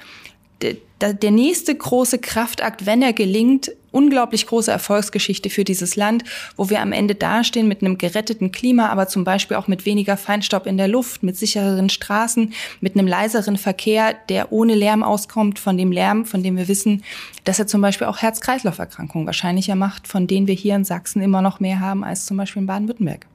[0.62, 6.24] der nächste große Kraftakt, wenn er gelingt, unglaublich große Erfolgsgeschichte für dieses Land,
[6.56, 10.16] wo wir am Ende dastehen mit einem geretteten Klima, aber zum Beispiel auch mit weniger
[10.16, 15.58] Feinstaub in der Luft, mit sichereren Straßen, mit einem leiseren Verkehr, der ohne Lärm auskommt,
[15.58, 17.04] von dem Lärm, von dem wir wissen,
[17.44, 21.42] dass er zum Beispiel auch Herz-Kreislauf-Erkrankungen wahrscheinlicher macht, von denen wir hier in Sachsen immer
[21.42, 23.26] noch mehr haben als zum Beispiel in Baden-Württemberg.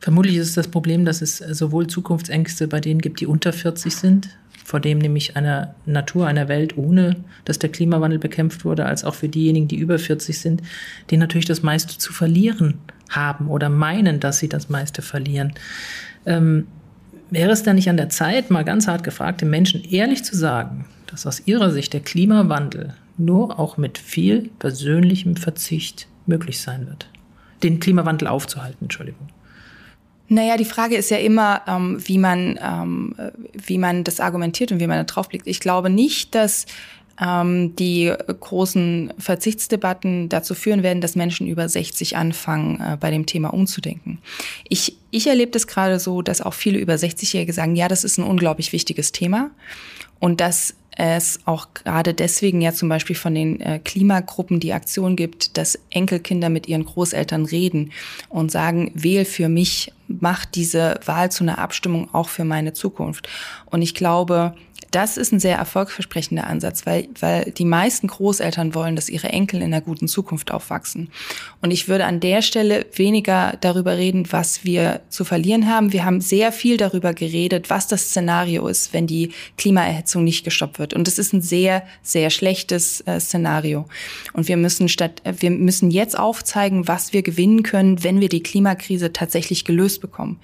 [0.00, 4.36] Vermutlich ist das Problem, dass es sowohl Zukunftsängste bei denen gibt, die unter 40 sind,
[4.64, 9.14] vor dem nämlich einer Natur, einer Welt, ohne dass der Klimawandel bekämpft wurde, als auch
[9.14, 10.62] für diejenigen, die über 40 sind,
[11.10, 12.78] die natürlich das meiste zu verlieren
[13.10, 15.52] haben oder meinen, dass sie das meiste verlieren.
[16.26, 16.66] Ähm,
[17.30, 20.36] wäre es da nicht an der Zeit, mal ganz hart gefragt, den Menschen ehrlich zu
[20.36, 26.86] sagen, dass aus ihrer Sicht der Klimawandel nur auch mit viel persönlichem Verzicht möglich sein
[26.86, 27.08] wird?
[27.62, 29.28] Den Klimawandel aufzuhalten, Entschuldigung.
[30.28, 33.14] Naja, die Frage ist ja immer, ähm, wie, man, ähm,
[33.52, 35.46] wie man das argumentiert und wie man da drauf blickt.
[35.46, 36.66] Ich glaube nicht, dass
[37.20, 43.26] ähm, die großen Verzichtsdebatten dazu führen werden, dass Menschen über 60 anfangen, äh, bei dem
[43.26, 44.18] Thema umzudenken.
[44.68, 48.18] Ich, ich erlebe das gerade so, dass auch viele über 60-Jährige sagen, ja, das ist
[48.18, 49.50] ein unglaublich wichtiges Thema
[50.18, 55.16] und dass es auch gerade deswegen ja zum Beispiel von den äh, Klimagruppen die Aktion
[55.16, 57.92] gibt, dass Enkelkinder mit ihren Großeltern reden
[58.28, 63.28] und sagen, wähl für mich, mach diese Wahl zu einer Abstimmung auch für meine Zukunft.
[63.66, 64.54] Und ich glaube,
[64.94, 69.60] das ist ein sehr erfolgsversprechender Ansatz, weil, weil die meisten Großeltern wollen, dass ihre Enkel
[69.60, 71.10] in einer guten Zukunft aufwachsen.
[71.60, 75.92] Und ich würde an der Stelle weniger darüber reden, was wir zu verlieren haben.
[75.92, 80.78] Wir haben sehr viel darüber geredet, was das Szenario ist, wenn die Klimaerhitzung nicht gestoppt
[80.78, 80.94] wird.
[80.94, 83.86] Und es ist ein sehr, sehr schlechtes äh, Szenario.
[84.34, 88.28] Und wir müssen statt, äh, wir müssen jetzt aufzeigen, was wir gewinnen können, wenn wir
[88.28, 90.38] die Klimakrise tatsächlich gelöst bekommen.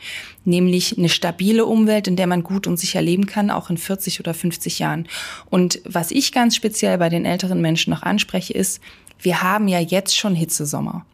[0.49, 4.19] Nämlich eine stabile Umwelt, in der man gut und sicher leben kann, auch in 40
[4.19, 5.07] oder 50 Jahren.
[5.51, 8.81] Und was ich ganz speziell bei den älteren Menschen noch anspreche, ist,
[9.21, 11.05] wir haben ja jetzt schon Hitzesommer.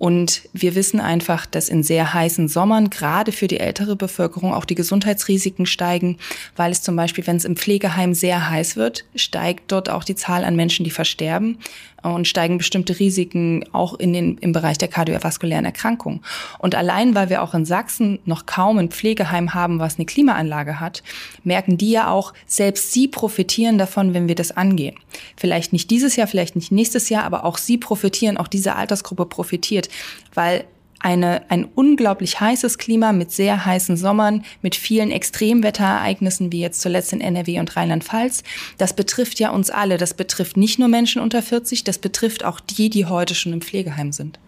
[0.00, 4.64] Und wir wissen einfach, dass in sehr heißen Sommern gerade für die ältere Bevölkerung auch
[4.64, 6.16] die Gesundheitsrisiken steigen,
[6.56, 10.14] weil es zum Beispiel, wenn es im Pflegeheim sehr heiß wird, steigt dort auch die
[10.14, 11.58] Zahl an Menschen, die versterben
[12.02, 16.20] und steigen bestimmte Risiken auch in den, im Bereich der kardiovaskulären Erkrankungen.
[16.58, 20.80] Und allein, weil wir auch in Sachsen noch kaum ein Pflegeheim haben, was eine Klimaanlage
[20.80, 21.02] hat,
[21.44, 24.96] merken die ja auch, selbst sie profitieren davon, wenn wir das angehen.
[25.36, 29.26] Vielleicht nicht dieses Jahr, vielleicht nicht nächstes Jahr, aber auch sie profitieren, auch diese Altersgruppe
[29.26, 29.89] profitiert
[30.34, 30.64] weil
[31.00, 37.12] eine, ein unglaublich heißes Klima mit sehr heißen Sommern, mit vielen Extremwetterereignissen, wie jetzt zuletzt
[37.12, 38.42] in NRW und Rheinland-Pfalz.
[38.76, 39.96] Das betrifft ja uns alle.
[39.96, 43.62] Das betrifft nicht nur Menschen unter 40, das betrifft auch die, die heute schon im
[43.62, 44.38] Pflegeheim sind.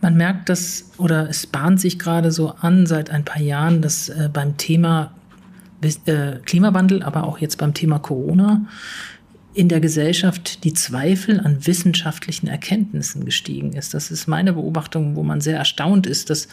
[0.00, 4.08] Man merkt das, oder es bahnt sich gerade so an seit ein paar Jahren, dass
[4.08, 5.12] äh, beim Thema
[5.82, 8.66] äh, Klimawandel, aber auch jetzt beim Thema Corona,
[9.52, 13.94] in der Gesellschaft die Zweifel an wissenschaftlichen Erkenntnissen gestiegen ist.
[13.94, 16.46] Das ist meine Beobachtung, wo man sehr erstaunt ist, dass,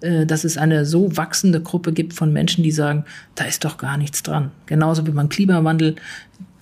[0.00, 3.04] äh, dass es eine so wachsende Gruppe gibt von Menschen, die sagen,
[3.36, 4.50] da ist doch gar nichts dran.
[4.66, 5.94] Genauso wie beim Klimawandel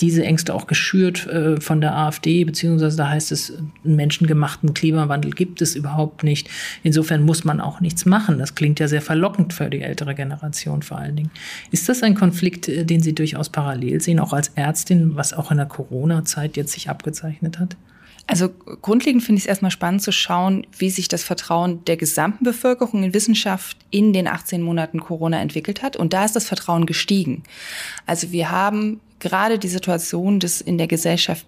[0.01, 3.53] diese Ängste auch geschürt äh, von der AfD, beziehungsweise da heißt es,
[3.85, 6.49] einen menschengemachten Klimawandel gibt es überhaupt nicht.
[6.83, 8.39] Insofern muss man auch nichts machen.
[8.39, 11.31] Das klingt ja sehr verlockend für die ältere Generation vor allen Dingen.
[11.71, 15.51] Ist das ein Konflikt, äh, den Sie durchaus parallel sehen, auch als Ärztin, was auch
[15.51, 17.77] in der Corona-Zeit jetzt sich abgezeichnet hat?
[18.31, 22.45] Also grundlegend finde ich es erstmal spannend zu schauen, wie sich das Vertrauen der gesamten
[22.45, 25.97] Bevölkerung in Wissenschaft in den 18 Monaten Corona entwickelt hat.
[25.97, 27.43] Und da ist das Vertrauen gestiegen.
[28.05, 31.47] Also wir haben gerade die Situation, dass in der Gesellschaft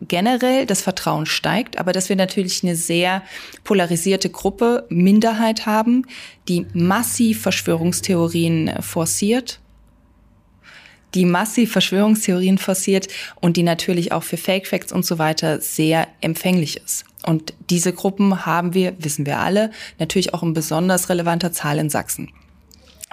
[0.00, 3.22] generell das Vertrauen steigt, aber dass wir natürlich eine sehr
[3.64, 6.06] polarisierte Gruppe, Minderheit haben,
[6.48, 9.60] die massiv Verschwörungstheorien forciert,
[11.14, 13.08] die massiv Verschwörungstheorien forciert
[13.40, 17.04] und die natürlich auch für Fake Facts und so weiter sehr empfänglich ist.
[17.24, 21.90] Und diese Gruppen haben wir, wissen wir alle, natürlich auch in besonders relevanter Zahl in
[21.90, 22.32] Sachsen.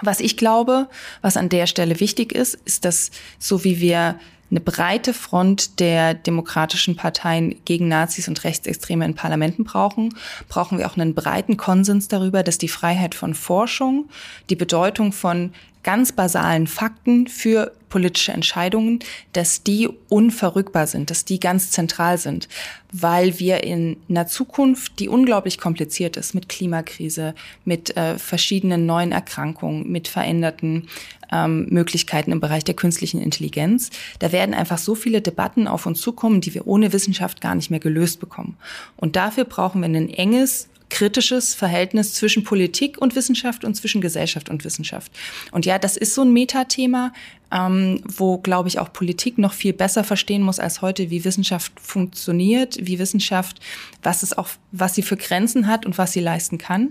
[0.02, 0.88] Was ich glaube,
[1.22, 4.18] was an der Stelle wichtig ist, ist, dass so wie wir
[4.50, 10.14] eine breite Front der demokratischen Parteien gegen Nazis und Rechtsextreme in Parlamenten brauchen,
[10.48, 14.08] brauchen wir auch einen breiten Konsens darüber, dass die Freiheit von Forschung,
[14.48, 19.00] die Bedeutung von ganz basalen Fakten für politische Entscheidungen,
[19.34, 22.48] dass die unverrückbar sind, dass die ganz zentral sind,
[22.92, 27.34] weil wir in einer Zukunft, die unglaublich kompliziert ist, mit Klimakrise,
[27.66, 30.88] mit äh, verschiedenen neuen Erkrankungen, mit veränderten
[31.30, 36.00] ähm, Möglichkeiten im Bereich der künstlichen Intelligenz, da werden einfach so viele Debatten auf uns
[36.00, 38.56] zukommen, die wir ohne Wissenschaft gar nicht mehr gelöst bekommen.
[38.96, 44.48] Und dafür brauchen wir ein enges kritisches Verhältnis zwischen Politik und Wissenschaft und zwischen Gesellschaft
[44.50, 45.10] und Wissenschaft.
[45.52, 47.12] Und ja, das ist so ein Metathema,
[47.52, 51.72] ähm, wo, glaube ich, auch Politik noch viel besser verstehen muss als heute, wie Wissenschaft
[51.80, 53.60] funktioniert, wie Wissenschaft,
[54.02, 56.90] was es auch, was sie für Grenzen hat und was sie leisten kann.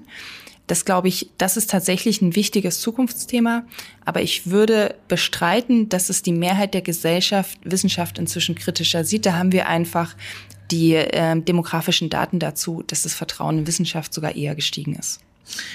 [0.70, 3.64] Das glaube ich, das ist tatsächlich ein wichtiges Zukunftsthema.
[4.06, 9.26] Aber ich würde bestreiten, dass es die Mehrheit der Gesellschaft Wissenschaft inzwischen kritischer sieht.
[9.26, 10.16] Da haben wir einfach
[10.72, 15.22] die äh, demografischen Daten dazu, dass das Vertrauen in Wissenschaft sogar eher gestiegen ist.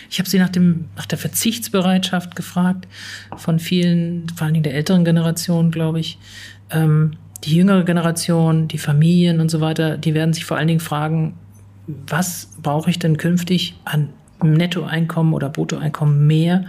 [0.09, 2.87] Ich habe Sie nach, dem, nach der Verzichtsbereitschaft gefragt
[3.37, 6.18] von vielen, vor allen Dingen der älteren Generation, glaube ich.
[6.70, 10.80] Ähm, die jüngere Generation, die Familien und so weiter, die werden sich vor allen Dingen
[10.80, 11.35] fragen,
[11.87, 14.11] was brauche ich denn künftig an
[14.42, 16.66] Nettoeinkommen oder Bruttoeinkommen mehr,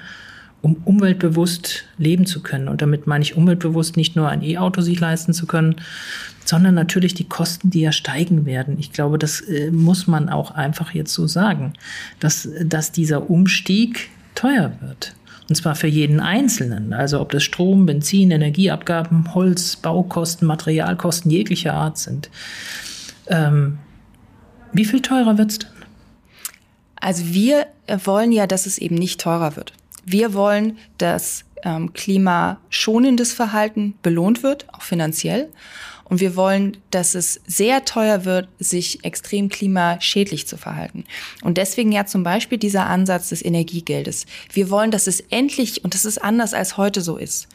[0.65, 2.67] um umweltbewusst leben zu können.
[2.69, 5.75] Und damit meine ich umweltbewusst nicht nur ein E-Auto sich leisten zu können,
[6.43, 8.78] sondern natürlich die Kosten, die ja steigen werden.
[8.80, 11.73] Ich glaube, das äh, muss man auch einfach jetzt so sagen,
[12.19, 15.13] dass, dass dieser Umstieg teuer wird.
[15.47, 16.93] Und zwar für jeden Einzelnen.
[16.93, 22.32] Also ob das Strom, Benzin, Energieabgaben, Holz, Baukosten, Materialkosten jeglicher Art sind.
[23.28, 23.78] Ähm,
[24.73, 25.69] wie viel teurer wird es denn?
[26.95, 27.67] Also wir
[28.04, 29.73] wollen ja, dass es eben nicht teurer wird.
[30.05, 35.49] Wir wollen, dass ähm, klimaschonendes Verhalten belohnt wird, auch finanziell.
[36.07, 41.03] Und wir wollen, dass es sehr teuer wird, sich extrem klimaschädlich zu verhalten.
[41.41, 44.27] Und deswegen ja zum Beispiel dieser Ansatz des Energiegeldes.
[44.53, 47.47] Wir wollen, dass es endlich, und das ist anders als heute so ist,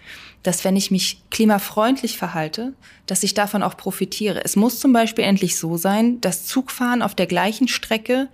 [0.43, 2.73] dass wenn ich mich klimafreundlich verhalte,
[3.07, 4.45] dass ich davon auch profitiere.
[4.45, 8.29] Es muss zum Beispiel endlich so sein, dass Zugfahren auf der gleichen Strecke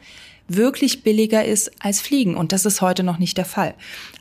[0.48, 2.36] wirklich billiger ist als Fliegen.
[2.36, 3.74] Und das ist heute noch nicht der Fall.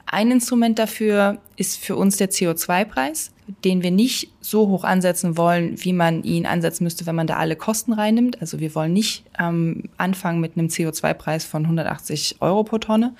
[0.05, 3.31] Ein Instrument dafür ist für uns der CO2-Preis,
[3.63, 7.37] den wir nicht so hoch ansetzen wollen, wie man ihn ansetzen müsste, wenn man da
[7.37, 8.41] alle Kosten reinnimmt.
[8.41, 13.15] Also wir wollen nicht ähm, anfangen mit einem CO2-Preis von 180 Euro pro Tonne.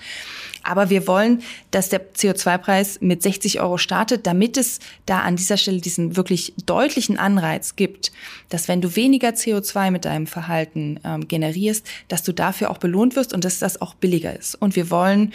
[0.66, 5.58] Aber wir wollen, dass der CO2-Preis mit 60 Euro startet, damit es da an dieser
[5.58, 8.12] Stelle diesen wirklich deutlichen Anreiz gibt,
[8.50, 13.16] dass wenn du weniger CO2 mit deinem Verhalten ähm, generierst, dass du dafür auch belohnt
[13.16, 14.56] wirst und dass das auch billiger ist.
[14.56, 15.34] Und wir wollen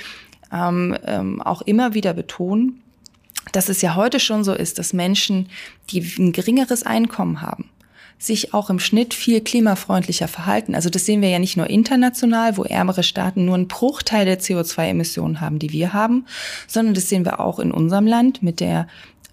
[0.52, 2.82] ähm, ähm, auch immer wieder betonen,
[3.52, 5.48] dass es ja heute schon so ist, dass Menschen,
[5.90, 7.70] die ein geringeres Einkommen haben,
[8.20, 10.74] sich auch im Schnitt viel klimafreundlicher verhalten.
[10.74, 14.38] Also das sehen wir ja nicht nur international, wo ärmere Staaten nur einen Bruchteil der
[14.38, 16.26] CO2-Emissionen haben, die wir haben,
[16.68, 18.86] sondern das sehen wir auch in unserem Land mit der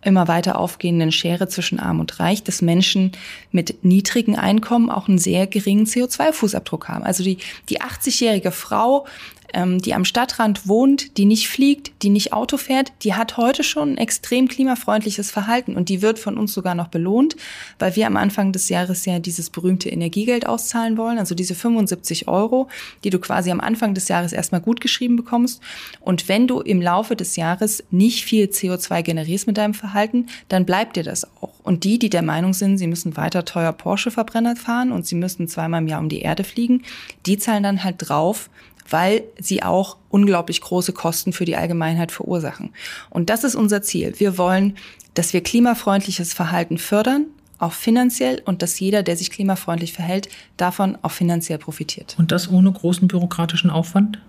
[0.04, 3.12] immer weiter aufgehenden Schere zwischen Arm und Reich, dass Menschen
[3.52, 7.04] mit niedrigen Einkommen auch einen sehr geringen CO2-Fußabdruck haben.
[7.04, 9.06] Also die, die 80-jährige Frau
[9.54, 13.64] ähm, die am Stadtrand wohnt, die nicht fliegt, die nicht Auto fährt, die hat heute
[13.64, 17.36] schon ein extrem klimafreundliches Verhalten und die wird von uns sogar noch belohnt,
[17.80, 22.28] weil wir am Anfang des Jahres ja dieses berühmte Energiegeld auszahlen wollen, also diese 75
[22.28, 22.68] Euro,
[23.04, 25.62] die du quasi am Anfang des Jahres erstmal gut geschrieben bekommst.
[26.02, 30.66] Und wenn du im Laufe des Jahres nicht viel CO2 generierst mit deinem Verhalten, dann
[30.66, 31.54] bleibt dir das auch.
[31.64, 35.48] Und die, die der Meinung sind, sie müssen weiter teuer Porsche-Verbrenner fahren und sie müssen
[35.48, 36.84] zweimal im Jahr um die Erde fliegen,
[37.26, 38.50] die zahlen dann halt drauf,
[38.90, 42.72] weil sie auch unglaublich große Kosten für die Allgemeinheit verursachen.
[43.10, 44.14] Und das ist unser Ziel.
[44.18, 44.78] Wir wollen,
[45.14, 47.26] dass wir klimafreundliches Verhalten fördern,
[47.60, 52.16] auch finanziell und dass jeder, der sich klimafreundlich verhält, davon auch finanziell profitiert.
[52.20, 54.20] Und das ohne großen bürokratischen Aufwand?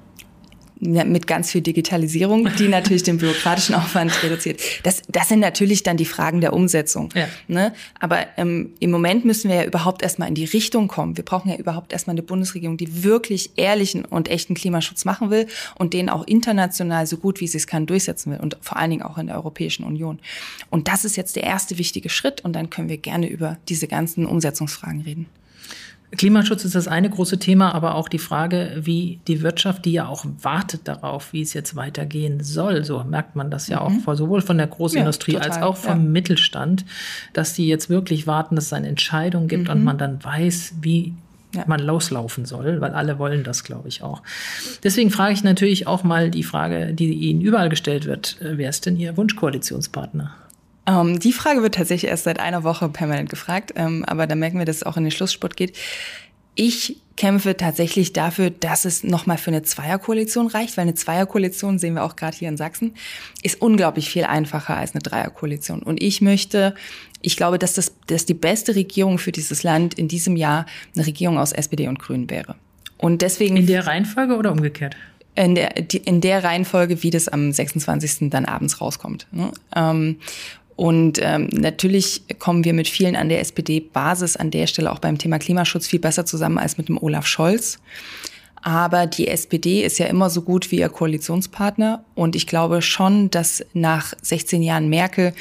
[0.80, 4.60] Mit ganz viel Digitalisierung, die natürlich den bürokratischen Aufwand reduziert.
[4.82, 7.10] Das, das sind natürlich dann die Fragen der Umsetzung.
[7.14, 7.28] Ja.
[7.48, 7.72] Ne?
[7.98, 11.16] Aber ähm, im Moment müssen wir ja überhaupt erstmal in die Richtung kommen.
[11.16, 15.46] Wir brauchen ja überhaupt erstmal eine Bundesregierung, die wirklich ehrlichen und echten Klimaschutz machen will
[15.76, 18.90] und den auch international so gut wie sie es kann durchsetzen will und vor allen
[18.90, 20.18] Dingen auch in der Europäischen Union.
[20.70, 23.88] Und das ist jetzt der erste wichtige Schritt und dann können wir gerne über diese
[23.88, 25.26] ganzen Umsetzungsfragen reden.
[26.16, 30.08] Klimaschutz ist das eine große Thema, aber auch die Frage, wie die Wirtschaft, die ja
[30.08, 34.02] auch wartet darauf, wie es jetzt weitergehen soll, so merkt man das ja mhm.
[34.06, 36.10] auch sowohl von der Großindustrie ja, als auch vom ja.
[36.10, 36.86] Mittelstand,
[37.34, 39.70] dass die jetzt wirklich warten, dass es eine Entscheidung gibt mhm.
[39.70, 41.12] und man dann weiß, wie
[41.54, 41.64] ja.
[41.66, 44.22] man loslaufen soll, weil alle wollen das, glaube ich, auch.
[44.82, 48.70] Deswegen frage ich natürlich auch mal die Frage, die Ihnen überall gestellt wird, äh, wer
[48.70, 50.32] ist denn Ihr Wunschkoalitionspartner?
[50.88, 54.58] Ähm, die Frage wird tatsächlich erst seit einer Woche permanent gefragt, ähm, aber da merken
[54.58, 55.76] wir, dass es auch in den Schlusssport geht.
[56.54, 61.94] Ich kämpfe tatsächlich dafür, dass es nochmal für eine Zweierkoalition reicht, weil eine Zweierkoalition, sehen
[61.94, 62.94] wir auch gerade hier in Sachsen,
[63.42, 65.82] ist unglaublich viel einfacher als eine Dreierkoalition.
[65.82, 66.74] Und ich möchte,
[67.20, 71.06] ich glaube, dass das dass die beste Regierung für dieses Land in diesem Jahr eine
[71.06, 72.56] Regierung aus SPD und Grünen wäre.
[72.96, 73.56] Und deswegen.
[73.56, 74.96] In der Reihenfolge oder umgekehrt?
[75.38, 78.30] in der, in der Reihenfolge, wie das am 26.
[78.30, 79.28] dann abends rauskommt.
[80.78, 85.18] Und ähm, natürlich kommen wir mit vielen an der SPD-Basis an der Stelle auch beim
[85.18, 87.80] Thema Klimaschutz viel besser zusammen als mit dem Olaf Scholz.
[88.62, 92.04] Aber die SPD ist ja immer so gut wie ihr Koalitionspartner.
[92.14, 95.34] Und ich glaube schon, dass nach 16 Jahren Merkel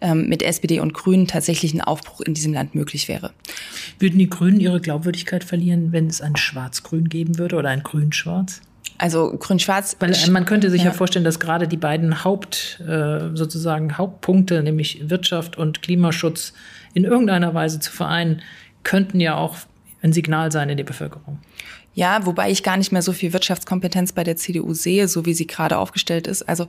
[0.00, 3.32] ähm, mit SPD und Grünen tatsächlich ein Aufbruch in diesem Land möglich wäre.
[4.00, 8.60] Würden die Grünen ihre Glaubwürdigkeit verlieren, wenn es ein Schwarz-Grün geben würde oder ein Grün-Schwarz?
[9.00, 9.96] Also Grün-Schwarz.
[9.98, 10.88] Weil äh, man könnte sich ja.
[10.88, 10.92] ja.
[10.92, 16.52] vorstellen, dass gerade die beiden Haupt, äh, sozusagen Hauptpunkte, nämlich Wirtschaft und Klimaschutz,
[16.92, 18.42] in irgendeiner Weise zu vereinen,
[18.82, 19.56] könnten ja auch
[20.02, 21.38] ein Signal sein in die Bevölkerung.
[21.94, 25.32] Ja, wobei ich gar nicht mehr so viel Wirtschaftskompetenz bei der CDU sehe, so wie
[25.32, 26.42] sie gerade aufgestellt ist.
[26.42, 26.66] Also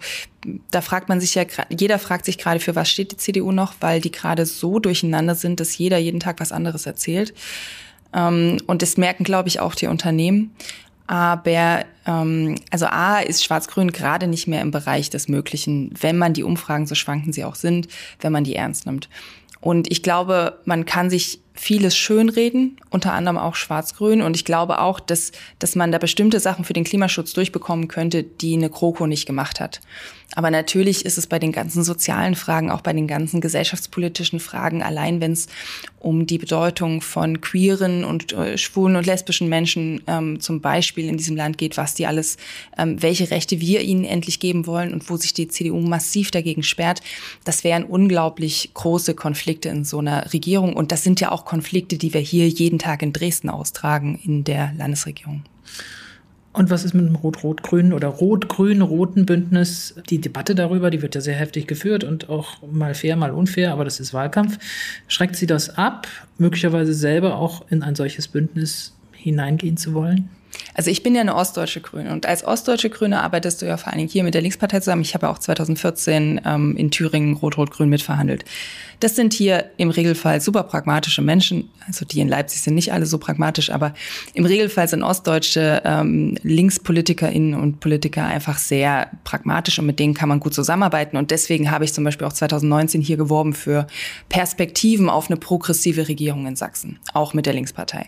[0.72, 3.74] da fragt man sich ja, jeder fragt sich gerade, für was steht die CDU noch,
[3.82, 7.34] weil die gerade so durcheinander sind, dass jeder jeden Tag was anderes erzählt.
[8.14, 10.55] Ähm, und das merken, glaube ich, auch die Unternehmen.
[11.12, 16.32] Aber ähm, also A ist Schwarz-Grün gerade nicht mehr im Bereich des Möglichen, wenn man
[16.32, 17.89] die Umfragen, so schwanken sie auch sind,
[18.22, 19.09] wenn man die ernst nimmt.
[19.59, 24.22] Und ich glaube, man kann sich vieles schönreden, unter anderem auch Schwarz-Grün.
[24.22, 28.24] Und ich glaube auch, dass, dass man da bestimmte Sachen für den Klimaschutz durchbekommen könnte,
[28.24, 29.82] die eine GroKo nicht gemacht hat.
[30.34, 34.82] Aber natürlich ist es bei den ganzen sozialen Fragen, auch bei den ganzen gesellschaftspolitischen Fragen,
[34.82, 35.47] allein wenn es
[35.99, 41.18] um die Bedeutung von queeren und äh, schwulen und lesbischen Menschen ähm, zum Beispiel in
[41.18, 42.38] diesem Land geht, was die alles,
[42.78, 46.64] ähm, welche Rechte wir ihnen endlich geben wollen und wo sich die CDU massiv dagegen
[46.64, 47.02] sperrt,
[47.43, 50.74] das wären unglaublich große Konflikte in so einer Regierung.
[50.74, 54.44] Und das sind ja auch Konflikte, die wir hier jeden Tag in Dresden austragen in
[54.44, 55.44] der Landesregierung.
[56.54, 59.96] Und was ist mit dem Rot-Rot-Grünen oder Rot-Grün-Roten Bündnis?
[60.10, 63.72] Die Debatte darüber, die wird ja sehr heftig geführt und auch mal fair, mal unfair,
[63.72, 64.58] aber das ist Wahlkampf.
[65.08, 70.30] Schreckt sie das ab, möglicherweise selber auch in ein solches Bündnis hineingehen zu wollen?
[70.74, 73.89] Also ich bin ja eine ostdeutsche Grüne und als ostdeutsche Grüne arbeitest du ja vor
[73.89, 75.02] allen Dingen hier mit der Linkspartei zusammen.
[75.02, 78.45] Ich habe ja auch 2014 ähm, in Thüringen Rot-Rot-Grün mitverhandelt.
[79.02, 81.70] Das sind hier im Regelfall super pragmatische Menschen.
[81.88, 83.95] Also die in Leipzig sind nicht alle so pragmatisch, aber
[84.36, 90.30] im Regelfall sind ostdeutsche ähm, LinkspolitikerInnen und Politiker einfach sehr pragmatisch und mit denen kann
[90.30, 91.18] man gut zusammenarbeiten.
[91.18, 93.88] Und deswegen habe ich zum Beispiel auch 2019 hier geworben für
[94.30, 98.08] Perspektiven auf eine progressive Regierung in Sachsen, auch mit der Linkspartei.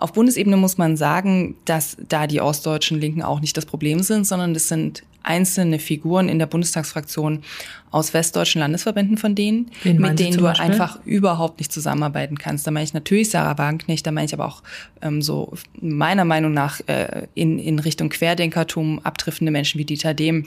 [0.00, 4.26] Auf Bundesebene muss man sagen, dass da die ostdeutschen Linken auch nicht das Problem sind,
[4.26, 7.42] sondern das sind einzelne Figuren in der Bundestagsfraktion
[7.90, 10.70] aus westdeutschen Landesverbänden von denen, mit denen du Beispiel?
[10.70, 12.66] einfach überhaupt nicht zusammenarbeiten kannst.
[12.66, 14.62] Da meine ich natürlich Sarah Wagenknecht, da meine ich aber auch
[15.02, 20.46] ähm, so meiner Meinung nach äh, in, in Richtung Querdenkertum abtriffende Menschen wie Dieter Dehm.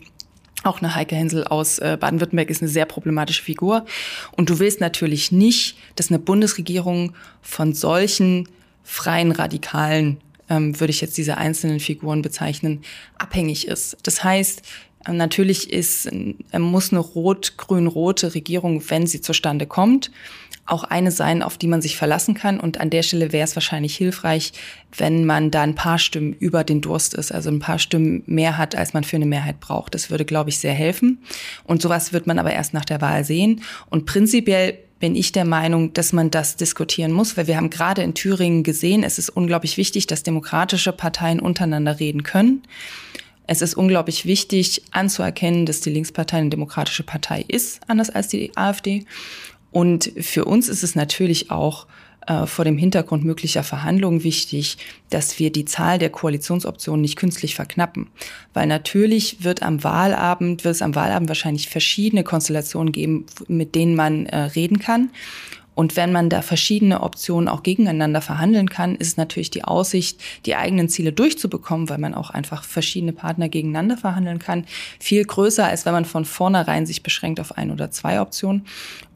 [0.64, 3.86] Auch eine Heike Hensel aus äh, Baden-Württemberg ist eine sehr problematische Figur.
[4.32, 8.47] Und du willst natürlich nicht, dass eine Bundesregierung von solchen
[8.84, 10.18] freien Radikalen,
[10.50, 12.82] ähm, würde ich jetzt diese einzelnen Figuren bezeichnen,
[13.18, 13.98] abhängig ist.
[14.04, 14.62] Das heißt,
[15.08, 20.12] ähm, natürlich ist, äh, muss eine rot-grün-rote Regierung, wenn sie zustande kommt,
[20.66, 22.60] auch eine sein, auf die man sich verlassen kann.
[22.60, 24.54] Und an der Stelle wäre es wahrscheinlich hilfreich,
[24.98, 28.58] wenn man da ein paar Stimmen über den Durst ist, also ein paar Stimmen mehr
[28.58, 29.94] hat, als man für eine Mehrheit braucht.
[29.94, 31.22] Das würde, glaube ich, sehr helfen.
[31.66, 33.62] Und sowas wird man aber erst nach der Wahl sehen.
[33.90, 38.01] Und prinzipiell bin ich der Meinung, dass man das diskutieren muss, weil wir haben gerade
[38.01, 42.62] in Thüringen gesehen, es ist unglaublich wichtig, dass demokratische Parteien untereinander reden können.
[43.45, 48.56] Es ist unglaublich wichtig anzuerkennen, dass die Linkspartei eine demokratische Partei ist, anders als die
[48.56, 49.04] AfD.
[49.72, 51.86] Und für uns ist es natürlich auch
[52.28, 54.78] äh, vor dem Hintergrund möglicher Verhandlungen wichtig,
[55.10, 58.08] dass wir die Zahl der Koalitionsoptionen nicht künstlich verknappen.
[58.54, 63.96] Weil natürlich wird am Wahlabend, wird es am Wahlabend wahrscheinlich verschiedene Konstellationen geben, mit denen
[63.96, 65.10] man äh, reden kann.
[65.76, 70.56] Und wenn man da verschiedene Optionen auch gegeneinander verhandeln kann, ist natürlich die Aussicht, die
[70.56, 74.66] eigenen Ziele durchzubekommen, weil man auch einfach verschiedene Partner gegeneinander verhandeln kann,
[75.00, 78.66] viel größer, als wenn man von vornherein sich beschränkt auf ein oder zwei Optionen.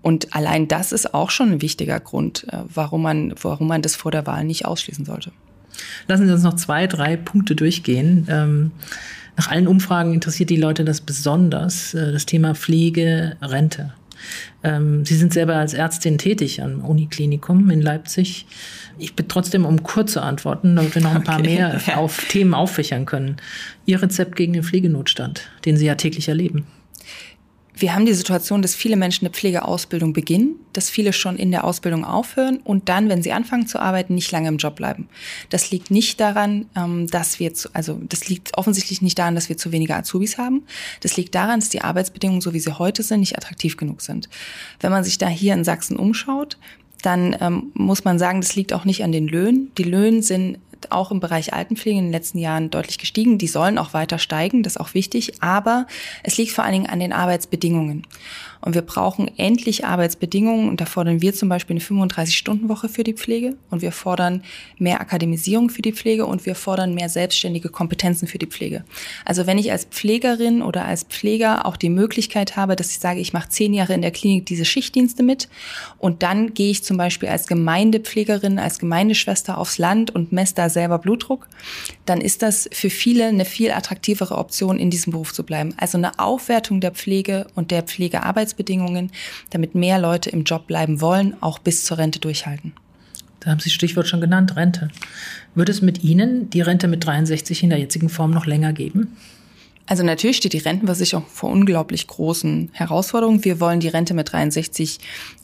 [0.02, 3.96] Und allein das ist auch schon ein wichtiger Grund, äh, warum man, warum man das
[3.96, 5.32] vor der Wahl nicht ausschließen sollte.
[6.08, 8.28] Lassen Sie uns noch zwei, drei Punkte durchgehen.
[8.30, 8.72] Ähm
[9.38, 13.94] nach allen Umfragen interessiert die Leute das besonders, äh, das Thema Pflege, Rente.
[14.68, 18.46] Ähm, Sie sind selber als Ärztin tätig am Uniklinikum in Leipzig.
[18.98, 21.56] Ich bitte trotzdem um kurze Antworten, damit wir noch ein paar okay.
[21.56, 23.38] mehr auf Themen auffächern können.
[23.86, 26.66] Ihr Rezept gegen den Pflegenotstand, den Sie ja täglich erleben.
[27.80, 31.64] Wir haben die Situation, dass viele Menschen eine Pflegeausbildung beginnen, dass viele schon in der
[31.64, 35.08] Ausbildung aufhören und dann, wenn sie anfangen zu arbeiten, nicht lange im Job bleiben.
[35.52, 39.48] Das liegt nicht daran, ähm, dass wir, zu, also das liegt offensichtlich nicht daran, dass
[39.48, 40.64] wir zu wenige Azubis haben.
[41.02, 44.28] Das liegt daran, dass die Arbeitsbedingungen, so wie sie heute sind, nicht attraktiv genug sind.
[44.80, 46.58] Wenn man sich da hier in Sachsen umschaut,
[47.04, 49.72] dann ähm, muss man sagen, das liegt auch nicht an den Löhnen.
[49.78, 50.58] Die Löhne sind
[50.92, 53.38] auch im Bereich Altenpflege in den letzten Jahren deutlich gestiegen.
[53.38, 55.42] Die sollen auch weiter steigen, das ist auch wichtig.
[55.42, 55.88] Aber
[56.24, 58.04] es liegt vor allen Dingen an den Arbeitsbedingungen.
[58.62, 60.70] Und wir brauchen endlich Arbeitsbedingungen.
[60.70, 63.56] Und da fordern wir zum Beispiel eine 35-Stunden-Woche für die Pflege.
[63.70, 64.44] Und wir fordern
[64.78, 66.26] mehr Akademisierung für die Pflege.
[66.26, 68.84] Und wir fordern mehr selbstständige Kompetenzen für die Pflege.
[69.26, 73.20] Also wenn ich als Pflegerin oder als Pfleger auch die Möglichkeit habe, dass ich sage,
[73.20, 75.50] ich mache zehn Jahre in der Klinik diese Schichtdienste mit.
[75.98, 80.70] Und dann gehe ich zum Beispiel als Gemeindepflegerin, als Gemeindeschwester aufs Land und messe da
[80.70, 81.48] selber Blutdruck.
[82.06, 85.74] Dann ist das für viele eine viel attraktivere Option, in diesem Beruf zu bleiben.
[85.78, 89.12] Also eine Aufwertung der Pflege und der Pflegearbeit Arbeitsbedingungen,
[89.50, 92.74] damit mehr Leute im Job bleiben wollen, auch bis zur Rente durchhalten.
[93.40, 94.90] Da haben Sie das Stichwort schon genannt, Rente.
[95.56, 99.16] Wird es mit Ihnen die Rente mit 63 in der jetzigen Form noch länger geben?
[99.86, 103.46] Also natürlich steht die Rentenversicherung vor unglaublich großen Herausforderungen.
[103.46, 105.00] Wir wollen die Rente mit 63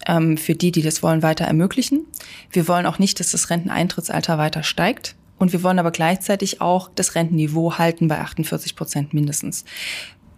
[0.05, 2.05] ähm, für die, die das wollen, weiter ermöglichen.
[2.51, 5.15] Wir wollen auch nicht, dass das Renteneintrittsalter weiter steigt.
[5.37, 9.63] Und wir wollen aber gleichzeitig auch das Rentenniveau halten bei 48 Prozent mindestens.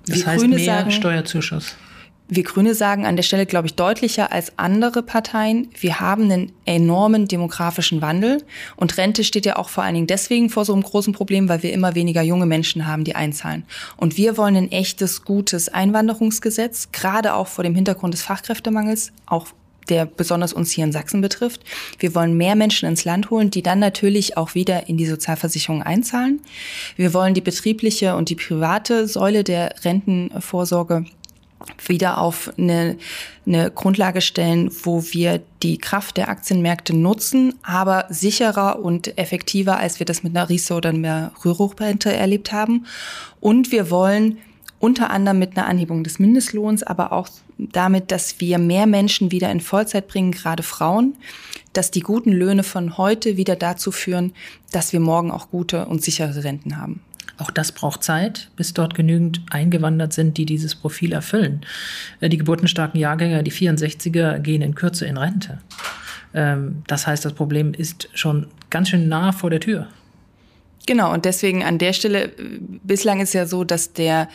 [0.08, 1.76] Das wir heißt Grüne mehr sagen, Steuerzuschuss.
[2.28, 6.52] Wir Grüne sagen an der Stelle, glaube ich, deutlicher als andere Parteien, wir haben einen
[6.66, 8.44] enormen demografischen Wandel
[8.76, 11.62] und Rente steht ja auch vor allen Dingen deswegen vor so einem großen Problem, weil
[11.62, 13.64] wir immer weniger junge Menschen haben, die einzahlen.
[13.96, 19.48] Und wir wollen ein echtes, gutes Einwanderungsgesetz, gerade auch vor dem Hintergrund des Fachkräftemangels, auch
[19.90, 21.62] der besonders uns hier in Sachsen betrifft.
[22.00, 25.84] Wir wollen mehr Menschen ins Land holen, die dann natürlich auch wieder in die Sozialversicherung
[25.84, 26.42] einzahlen.
[26.96, 31.06] Wir wollen die betriebliche und die private Säule der Rentenvorsorge
[31.88, 32.98] wieder auf eine,
[33.46, 40.00] eine Grundlage stellen, wo wir die Kraft der Aktienmärkte nutzen, aber sicherer und effektiver, als
[40.00, 42.86] wir das mit einer Riester oder einer Rüruprente erlebt haben.
[43.40, 44.38] Und wir wollen
[44.80, 49.50] unter anderem mit einer Anhebung des Mindestlohns, aber auch damit, dass wir mehr Menschen wieder
[49.52, 51.16] in Vollzeit bringen, gerade Frauen,
[51.74, 54.34] dass die guten Löhne von heute wieder dazu führen,
[54.72, 57.02] dass wir morgen auch gute und sichere Renten haben.
[57.38, 61.62] Auch das braucht Zeit, bis dort genügend eingewandert sind, die dieses Profil erfüllen.
[62.22, 65.60] Äh, die geburtenstarken Jahrgänger, die 64er, gehen in Kürze in Rente.
[66.34, 69.88] Ähm, das heißt, das Problem ist schon ganz schön nah vor der Tür.
[70.86, 72.32] Genau, und deswegen an der Stelle, äh,
[72.84, 74.30] bislang ist ja so, dass der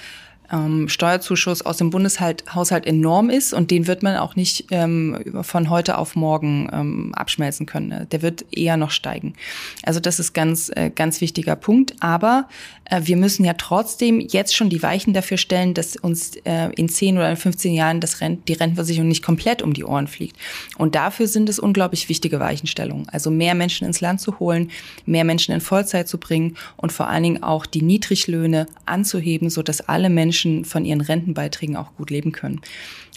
[0.53, 5.71] ähm, Steuerzuschuss aus dem Bundeshaushalt enorm ist und den wird man auch nicht ähm, von
[5.71, 8.09] heute auf morgen ähm, abschmelzen können.
[8.11, 9.35] Der wird eher noch steigen.
[9.83, 11.95] Also das ist ganz, äh, ganz wichtiger Punkt.
[12.01, 12.49] Aber
[12.87, 16.89] äh, wir müssen ja trotzdem jetzt schon die Weichen dafür stellen, dass uns äh, in
[16.89, 20.37] 10 oder in 15 Jahren das Rent die Rentenversicherung nicht komplett um die Ohren fliegt.
[20.77, 23.09] Und dafür sind es unglaublich wichtige Weichenstellungen.
[23.09, 24.71] Also mehr Menschen ins Land zu holen,
[25.07, 29.63] mehr Menschen in Vollzeit zu bringen und vor allen Dingen auch die Niedriglöhne anzuheben, so
[29.63, 32.61] dass alle Menschen von ihren Rentenbeiträgen auch gut leben können.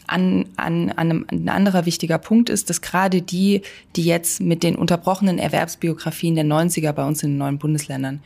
[0.06, 3.62] An, an, an einem, ein anderer wichtiger Punkt ist, dass gerade die,
[3.96, 8.22] die jetzt mit den unterbrochenen Erwerbsbiografien der 90er bei uns in den neuen Bundesländern,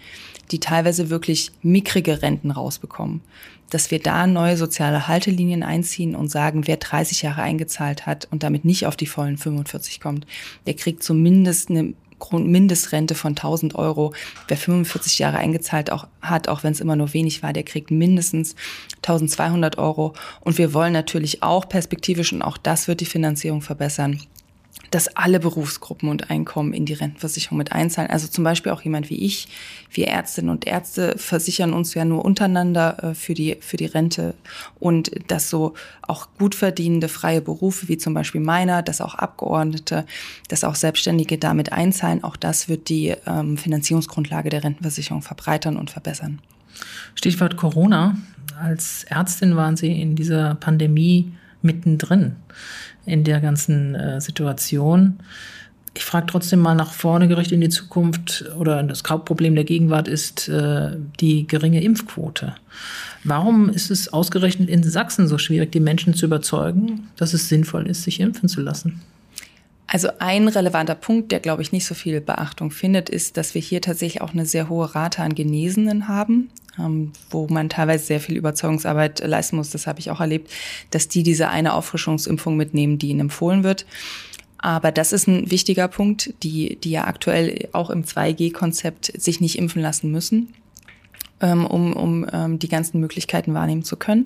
[0.51, 3.21] die teilweise wirklich mickrige Renten rausbekommen,
[3.69, 8.43] dass wir da neue soziale Haltelinien einziehen und sagen, wer 30 Jahre eingezahlt hat und
[8.43, 10.25] damit nicht auf die vollen 45 kommt,
[10.65, 11.93] der kriegt zumindest eine
[12.31, 14.13] Mindеstrente von 1000 Euro.
[14.47, 17.91] Wer 45 Jahre eingezahlt auch, hat, auch wenn es immer nur wenig war, der kriegt
[17.91, 18.55] mindestens
[18.97, 20.13] 1200 Euro.
[20.41, 24.19] Und wir wollen natürlich auch perspektivisch, und auch das wird die Finanzierung verbessern,
[24.91, 28.09] dass alle Berufsgruppen und Einkommen in die Rentenversicherung mit einzahlen.
[28.09, 29.47] Also zum Beispiel auch jemand wie ich.
[29.91, 34.33] Wir Ärztinnen und Ärzte versichern uns ja nur untereinander äh, für die, für die Rente
[34.79, 40.05] und dass so auch gut verdienende freie Berufe wie zum Beispiel meiner, dass auch Abgeordnete,
[40.47, 42.23] dass auch Selbstständige damit einzahlen.
[42.23, 46.39] Auch das wird die ähm, Finanzierungsgrundlage der Rentenversicherung verbreitern und verbessern.
[47.15, 48.17] Stichwort Corona.
[48.59, 51.31] Als Ärztin waren Sie in dieser Pandemie
[51.61, 52.35] mittendrin
[53.05, 55.19] in der ganzen äh, Situation.
[55.95, 60.07] Ich frage trotzdem mal nach vorne gerichtet in die Zukunft oder das Hauptproblem der Gegenwart
[60.07, 62.53] ist äh, die geringe Impfquote.
[63.23, 67.87] Warum ist es ausgerechnet in Sachsen so schwierig, die Menschen zu überzeugen, dass es sinnvoll
[67.87, 69.01] ist, sich impfen zu lassen?
[69.87, 73.61] Also ein relevanter Punkt, der, glaube ich, nicht so viel Beachtung findet, ist, dass wir
[73.61, 76.49] hier tatsächlich auch eine sehr hohe Rate an Genesenen haben,
[77.29, 79.69] wo man teilweise sehr viel Überzeugungsarbeit leisten muss.
[79.71, 80.51] Das habe ich auch erlebt,
[80.91, 83.85] dass die diese eine Auffrischungsimpfung mitnehmen, die ihnen empfohlen wird.
[84.59, 89.57] Aber das ist ein wichtiger Punkt, die, die ja aktuell auch im 2G-Konzept sich nicht
[89.57, 90.53] impfen lassen müssen
[91.41, 94.25] ähm, um, um ähm, die ganzen Möglichkeiten wahrnehmen zu können.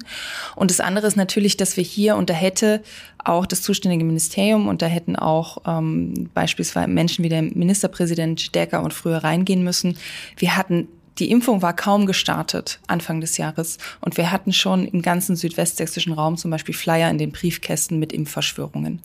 [0.56, 2.82] Und das andere ist natürlich, dass wir hier, und da hätte
[3.24, 8.84] auch das zuständige Ministerium und da hätten auch ähm, beispielsweise Menschen wie der Ministerpräsident stärker
[8.84, 9.98] und früher reingehen müssen.
[10.38, 10.88] Wir hatten
[11.22, 16.14] die Impfung war kaum gestartet Anfang des Jahres und wir hatten schon im ganzen südwestsächsischen
[16.14, 19.04] Raum zum Beispiel Flyer in den Briefkästen mit Impfverschwörungen.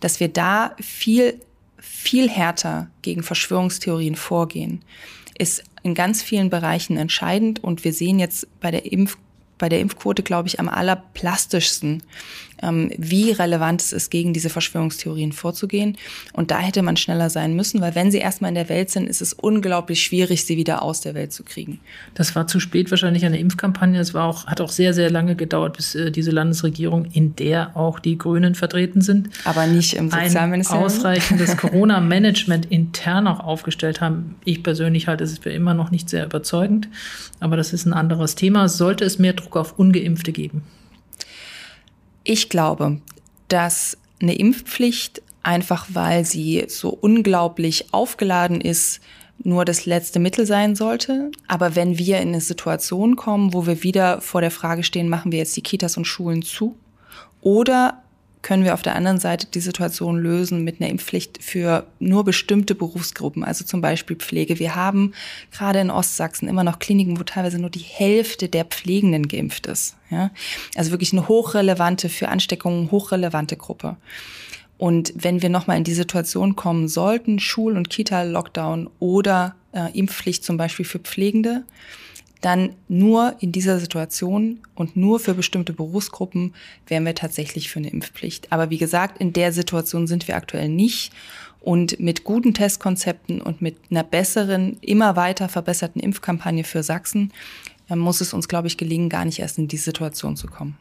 [0.00, 1.40] Dass wir da viel,
[1.78, 4.82] viel härter gegen Verschwörungstheorien vorgehen,
[5.38, 9.16] ist in ganz vielen Bereichen entscheidend und wir sehen jetzt bei der Impf
[9.56, 12.02] bei der Impfquote, glaube ich, am allerplastischsten,
[12.60, 15.96] wie relevant es ist, gegen diese Verschwörungstheorien vorzugehen.
[16.32, 19.08] Und da hätte man schneller sein müssen, weil wenn sie erstmal in der Welt sind,
[19.08, 21.80] ist es unglaublich schwierig, sie wieder aus der Welt zu kriegen.
[22.14, 24.00] Das war zu spät wahrscheinlich eine Impfkampagne.
[24.00, 27.76] Es war auch, hat auch sehr, sehr lange gedauert, bis äh, diese Landesregierung, in der
[27.76, 34.36] auch die Grünen vertreten sind, aber nicht im Sozialministerium, ausreichendes Corona-Management intern auch aufgestellt haben.
[34.44, 36.88] Ich persönlich halte es für immer noch nicht sehr überzeugend,
[37.40, 38.68] aber das ist ein anderes Thema.
[38.68, 40.62] Sollte es mehr Druck auf Ungeimpfte geben?
[42.24, 43.00] Ich glaube,
[43.48, 49.00] dass eine Impfpflicht einfach weil sie so unglaublich aufgeladen ist,
[49.42, 51.30] nur das letzte Mittel sein sollte.
[51.48, 55.32] Aber wenn wir in eine Situation kommen, wo wir wieder vor der Frage stehen, machen
[55.32, 56.76] wir jetzt die Kitas und Schulen zu
[57.40, 58.03] oder
[58.44, 62.74] können wir auf der anderen Seite die Situation lösen mit einer Impfpflicht für nur bestimmte
[62.74, 64.58] Berufsgruppen, also zum Beispiel Pflege.
[64.58, 65.14] Wir haben
[65.50, 69.96] gerade in Ostsachsen immer noch Kliniken, wo teilweise nur die Hälfte der Pflegenden geimpft ist.
[70.10, 70.30] Ja?
[70.74, 73.96] Also wirklich eine hochrelevante, für Ansteckungen hochrelevante Gruppe.
[74.76, 80.44] Und wenn wir nochmal in die Situation kommen sollten, Schul- und Kita-Lockdown oder äh, Impfpflicht
[80.44, 81.64] zum Beispiel für Pflegende,
[82.44, 86.54] dann nur in dieser Situation und nur für bestimmte Berufsgruppen
[86.86, 88.52] wären wir tatsächlich für eine Impfpflicht.
[88.52, 91.12] Aber wie gesagt, in der Situation sind wir aktuell nicht.
[91.60, 97.32] Und mit guten Testkonzepten und mit einer besseren, immer weiter verbesserten Impfkampagne für Sachsen
[97.88, 100.76] äh, muss es uns, glaube ich, gelingen, gar nicht erst in die Situation zu kommen.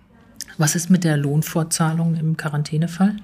[0.57, 3.15] Was ist mit der Lohnfortzahlung im Quarantänefall?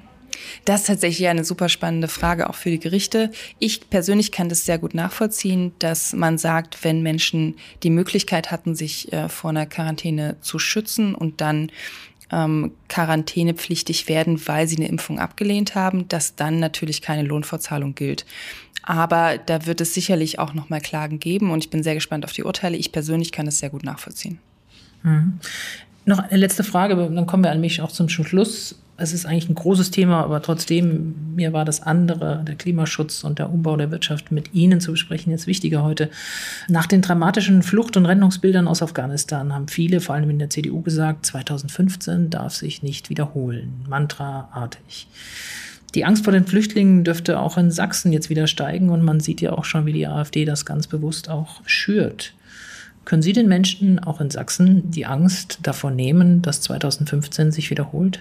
[0.66, 3.32] Das ist tatsächlich eine super spannende Frage auch für die Gerichte.
[3.60, 8.76] Ich persönlich kann das sehr gut nachvollziehen, dass man sagt, wenn Menschen die Möglichkeit hatten,
[8.76, 11.72] sich äh, vor einer Quarantäne zu schützen und dann
[12.32, 18.26] ähm, quarantänepflichtig werden, weil sie eine Impfung abgelehnt haben, dass dann natürlich keine Lohnfortzahlung gilt.
[18.84, 22.26] Aber da wird es sicherlich auch noch mal Klagen geben und ich bin sehr gespannt
[22.26, 22.78] auf die Urteile.
[22.78, 24.40] Ich persönlich kann das sehr gut nachvollziehen.
[25.04, 25.40] Mhm.
[26.06, 29.50] Noch eine letzte Frage, dann kommen wir an mich auch zum Schluss es ist eigentlich
[29.50, 33.92] ein großes Thema, aber trotzdem, mir war das andere, der Klimaschutz und der Umbau der
[33.92, 36.10] Wirtschaft mit Ihnen zu besprechen, jetzt wichtiger heute.
[36.68, 40.82] Nach den dramatischen Flucht- und Rennungsbildern aus Afghanistan haben viele, vor allem in der CDU,
[40.82, 43.86] gesagt, 2015 darf sich nicht wiederholen.
[43.88, 45.08] Mantraartig.
[45.96, 49.42] Die Angst vor den Flüchtlingen dürfte auch in Sachsen jetzt wieder steigen und man sieht
[49.42, 52.34] ja auch schon, wie die AfD das ganz bewusst auch schürt.
[53.06, 58.20] Können Sie den Menschen auch in Sachsen die Angst davor nehmen, dass 2015 sich wiederholt?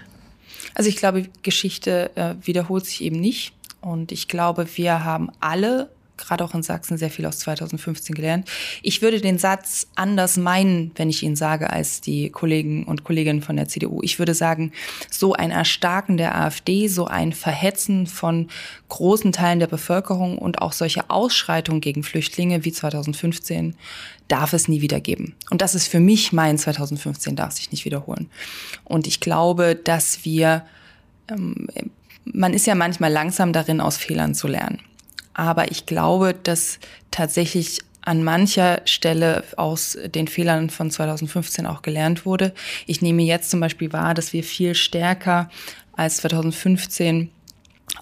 [0.78, 3.52] Also ich glaube, Geschichte äh, wiederholt sich eben nicht.
[3.80, 8.48] Und ich glaube, wir haben alle gerade auch in Sachsen sehr viel aus 2015 gelernt.
[8.82, 13.40] Ich würde den Satz anders meinen, wenn ich ihn sage, als die Kollegen und Kolleginnen
[13.40, 14.00] von der CDU.
[14.02, 14.72] Ich würde sagen,
[15.10, 18.48] so ein Erstarken der AfD, so ein Verhetzen von
[18.88, 23.76] großen Teilen der Bevölkerung und auch solche Ausschreitungen gegen Flüchtlinge wie 2015
[24.28, 25.34] darf es nie wieder geben.
[25.50, 28.30] Und das ist für mich mein 2015 darf sich nicht wiederholen.
[28.84, 30.64] Und ich glaube, dass wir,
[31.28, 31.68] ähm,
[32.24, 34.80] man ist ja manchmal langsam darin, aus Fehlern zu lernen.
[35.34, 36.78] Aber ich glaube, dass
[37.10, 42.54] tatsächlich an mancher Stelle aus den Fehlern von 2015 auch gelernt wurde.
[42.86, 45.50] Ich nehme jetzt zum Beispiel wahr, dass wir viel stärker
[45.92, 47.30] als 2015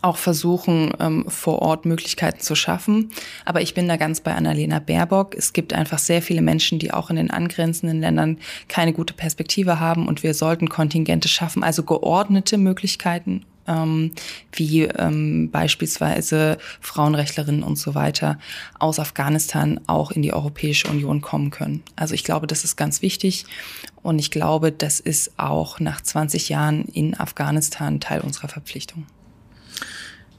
[0.02, 3.10] auch versuchen, ähm, vor Ort Möglichkeiten zu schaffen.
[3.44, 5.34] Aber ich bin da ganz bei Annalena Baerbock.
[5.34, 9.80] Es gibt einfach sehr viele Menschen, die auch in den angrenzenden Ländern keine gute Perspektive
[9.80, 14.12] haben und wir sollten Kontingente schaffen, also geordnete Möglichkeiten, ähm,
[14.52, 18.38] wie ähm, beispielsweise Frauenrechtlerinnen und so weiter
[18.78, 21.82] aus Afghanistan auch in die Europäische Union kommen können.
[21.96, 23.46] Also ich glaube, das ist ganz wichtig
[24.02, 29.06] und ich glaube, das ist auch nach 20 Jahren in Afghanistan Teil unserer Verpflichtung.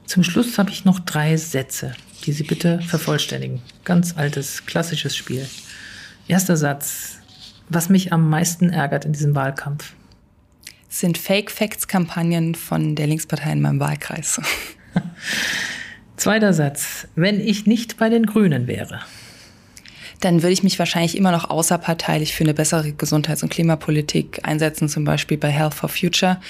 [0.08, 1.94] Zum Schluss habe ich noch drei Sätze,
[2.26, 3.62] die Sie bitte vervollständigen.
[3.84, 5.48] Ganz altes, klassisches Spiel.
[6.30, 7.20] Erster Satz.
[7.70, 9.92] Was mich am meisten ärgert in diesem Wahlkampf?
[10.88, 14.40] Sind Fake-Facts-Kampagnen von der Linkspartei in meinem Wahlkreis.
[16.16, 17.10] Zweiter Satz.
[17.16, 19.02] Wenn ich nicht bei den Grünen wäre
[20.20, 24.90] dann würde ich mich wahrscheinlich immer noch außerparteilich für eine bessere Gesundheits- und Klimapolitik einsetzen,
[24.90, 26.42] zum Beispiel bei Health for Future,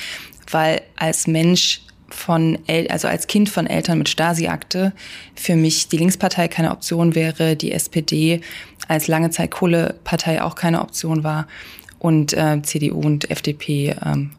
[0.50, 4.94] weil als Mensch von, El also als Kind von Eltern mit Stasi-Akte
[5.36, 8.42] für mich die Linkspartei keine Option wäre, die SPD
[8.88, 11.48] als lange Zeit Kohlepartei auch keine Option war
[12.00, 14.32] und äh, CDU und FDP ähm,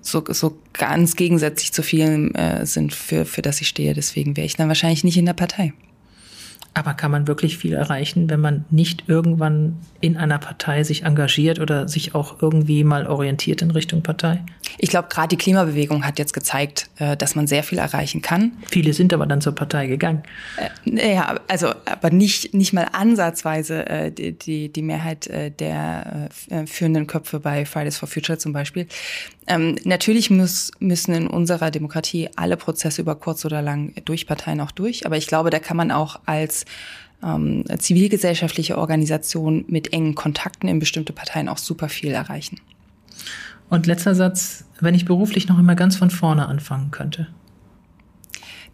[0.00, 3.94] so, so ganz gegensätzlich zu vielen äh, sind, für, für das ich stehe.
[3.94, 5.72] Deswegen wäre ich dann wahrscheinlich nicht in der Partei.
[6.76, 11.58] Aber kann man wirklich viel erreichen, wenn man nicht irgendwann in einer Partei sich engagiert
[11.58, 14.44] oder sich auch irgendwie mal orientiert in Richtung Partei?
[14.76, 18.52] Ich glaube, gerade die Klimabewegung hat jetzt gezeigt, äh, dass man sehr viel erreichen kann.
[18.70, 20.22] Viele sind aber dann zur Partei gegangen.
[20.84, 26.28] Äh, ja, also aber nicht nicht mal ansatzweise äh, die, die die Mehrheit der
[26.66, 28.86] führenden Köpfe bei Fridays for Future zum Beispiel.
[29.48, 34.60] Ähm, natürlich muss, müssen in unserer Demokratie alle Prozesse über kurz oder lang durch Parteien
[34.60, 35.06] auch durch.
[35.06, 36.64] Aber ich glaube, da kann man auch als
[37.22, 42.60] ähm, zivilgesellschaftliche Organisation mit engen Kontakten in bestimmte Parteien auch super viel erreichen.
[43.68, 47.28] Und letzter Satz, wenn ich beruflich noch immer ganz von vorne anfangen könnte.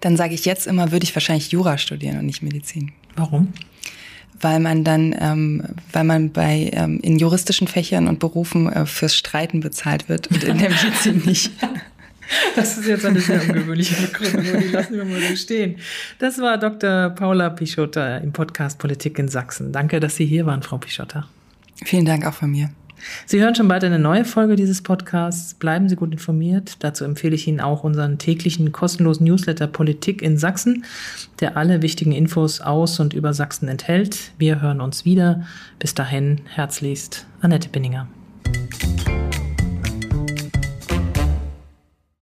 [0.01, 2.93] Dann sage ich jetzt immer, würde ich wahrscheinlich Jura studieren und nicht Medizin.
[3.15, 3.53] Warum?
[4.41, 5.63] Weil man dann, ähm,
[5.93, 10.43] weil man bei ähm, in juristischen Fächern und Berufen äh, fürs Streiten bezahlt wird und
[10.43, 11.53] in der Medizin nicht.
[12.57, 15.77] Das ist jetzt eine sehr ungewöhnliche Begründung, die lassen wir mal so stehen.
[16.19, 17.11] Das war Dr.
[17.11, 19.73] Paula Pichotta im Podcast Politik in Sachsen.
[19.73, 21.29] Danke, dass Sie hier waren, Frau Pichotta.
[21.85, 22.71] Vielen Dank auch von mir.
[23.27, 25.55] Sie hören schon bald eine neue Folge dieses Podcasts.
[25.55, 26.77] Bleiben Sie gut informiert.
[26.81, 30.85] Dazu empfehle ich Ihnen auch unseren täglichen kostenlosen Newsletter Politik in Sachsen,
[31.41, 34.33] der alle wichtigen Infos aus und über Sachsen enthält.
[34.39, 35.43] Wir hören uns wieder.
[35.79, 38.09] Bis dahin, herzlichst, Annette Binninger.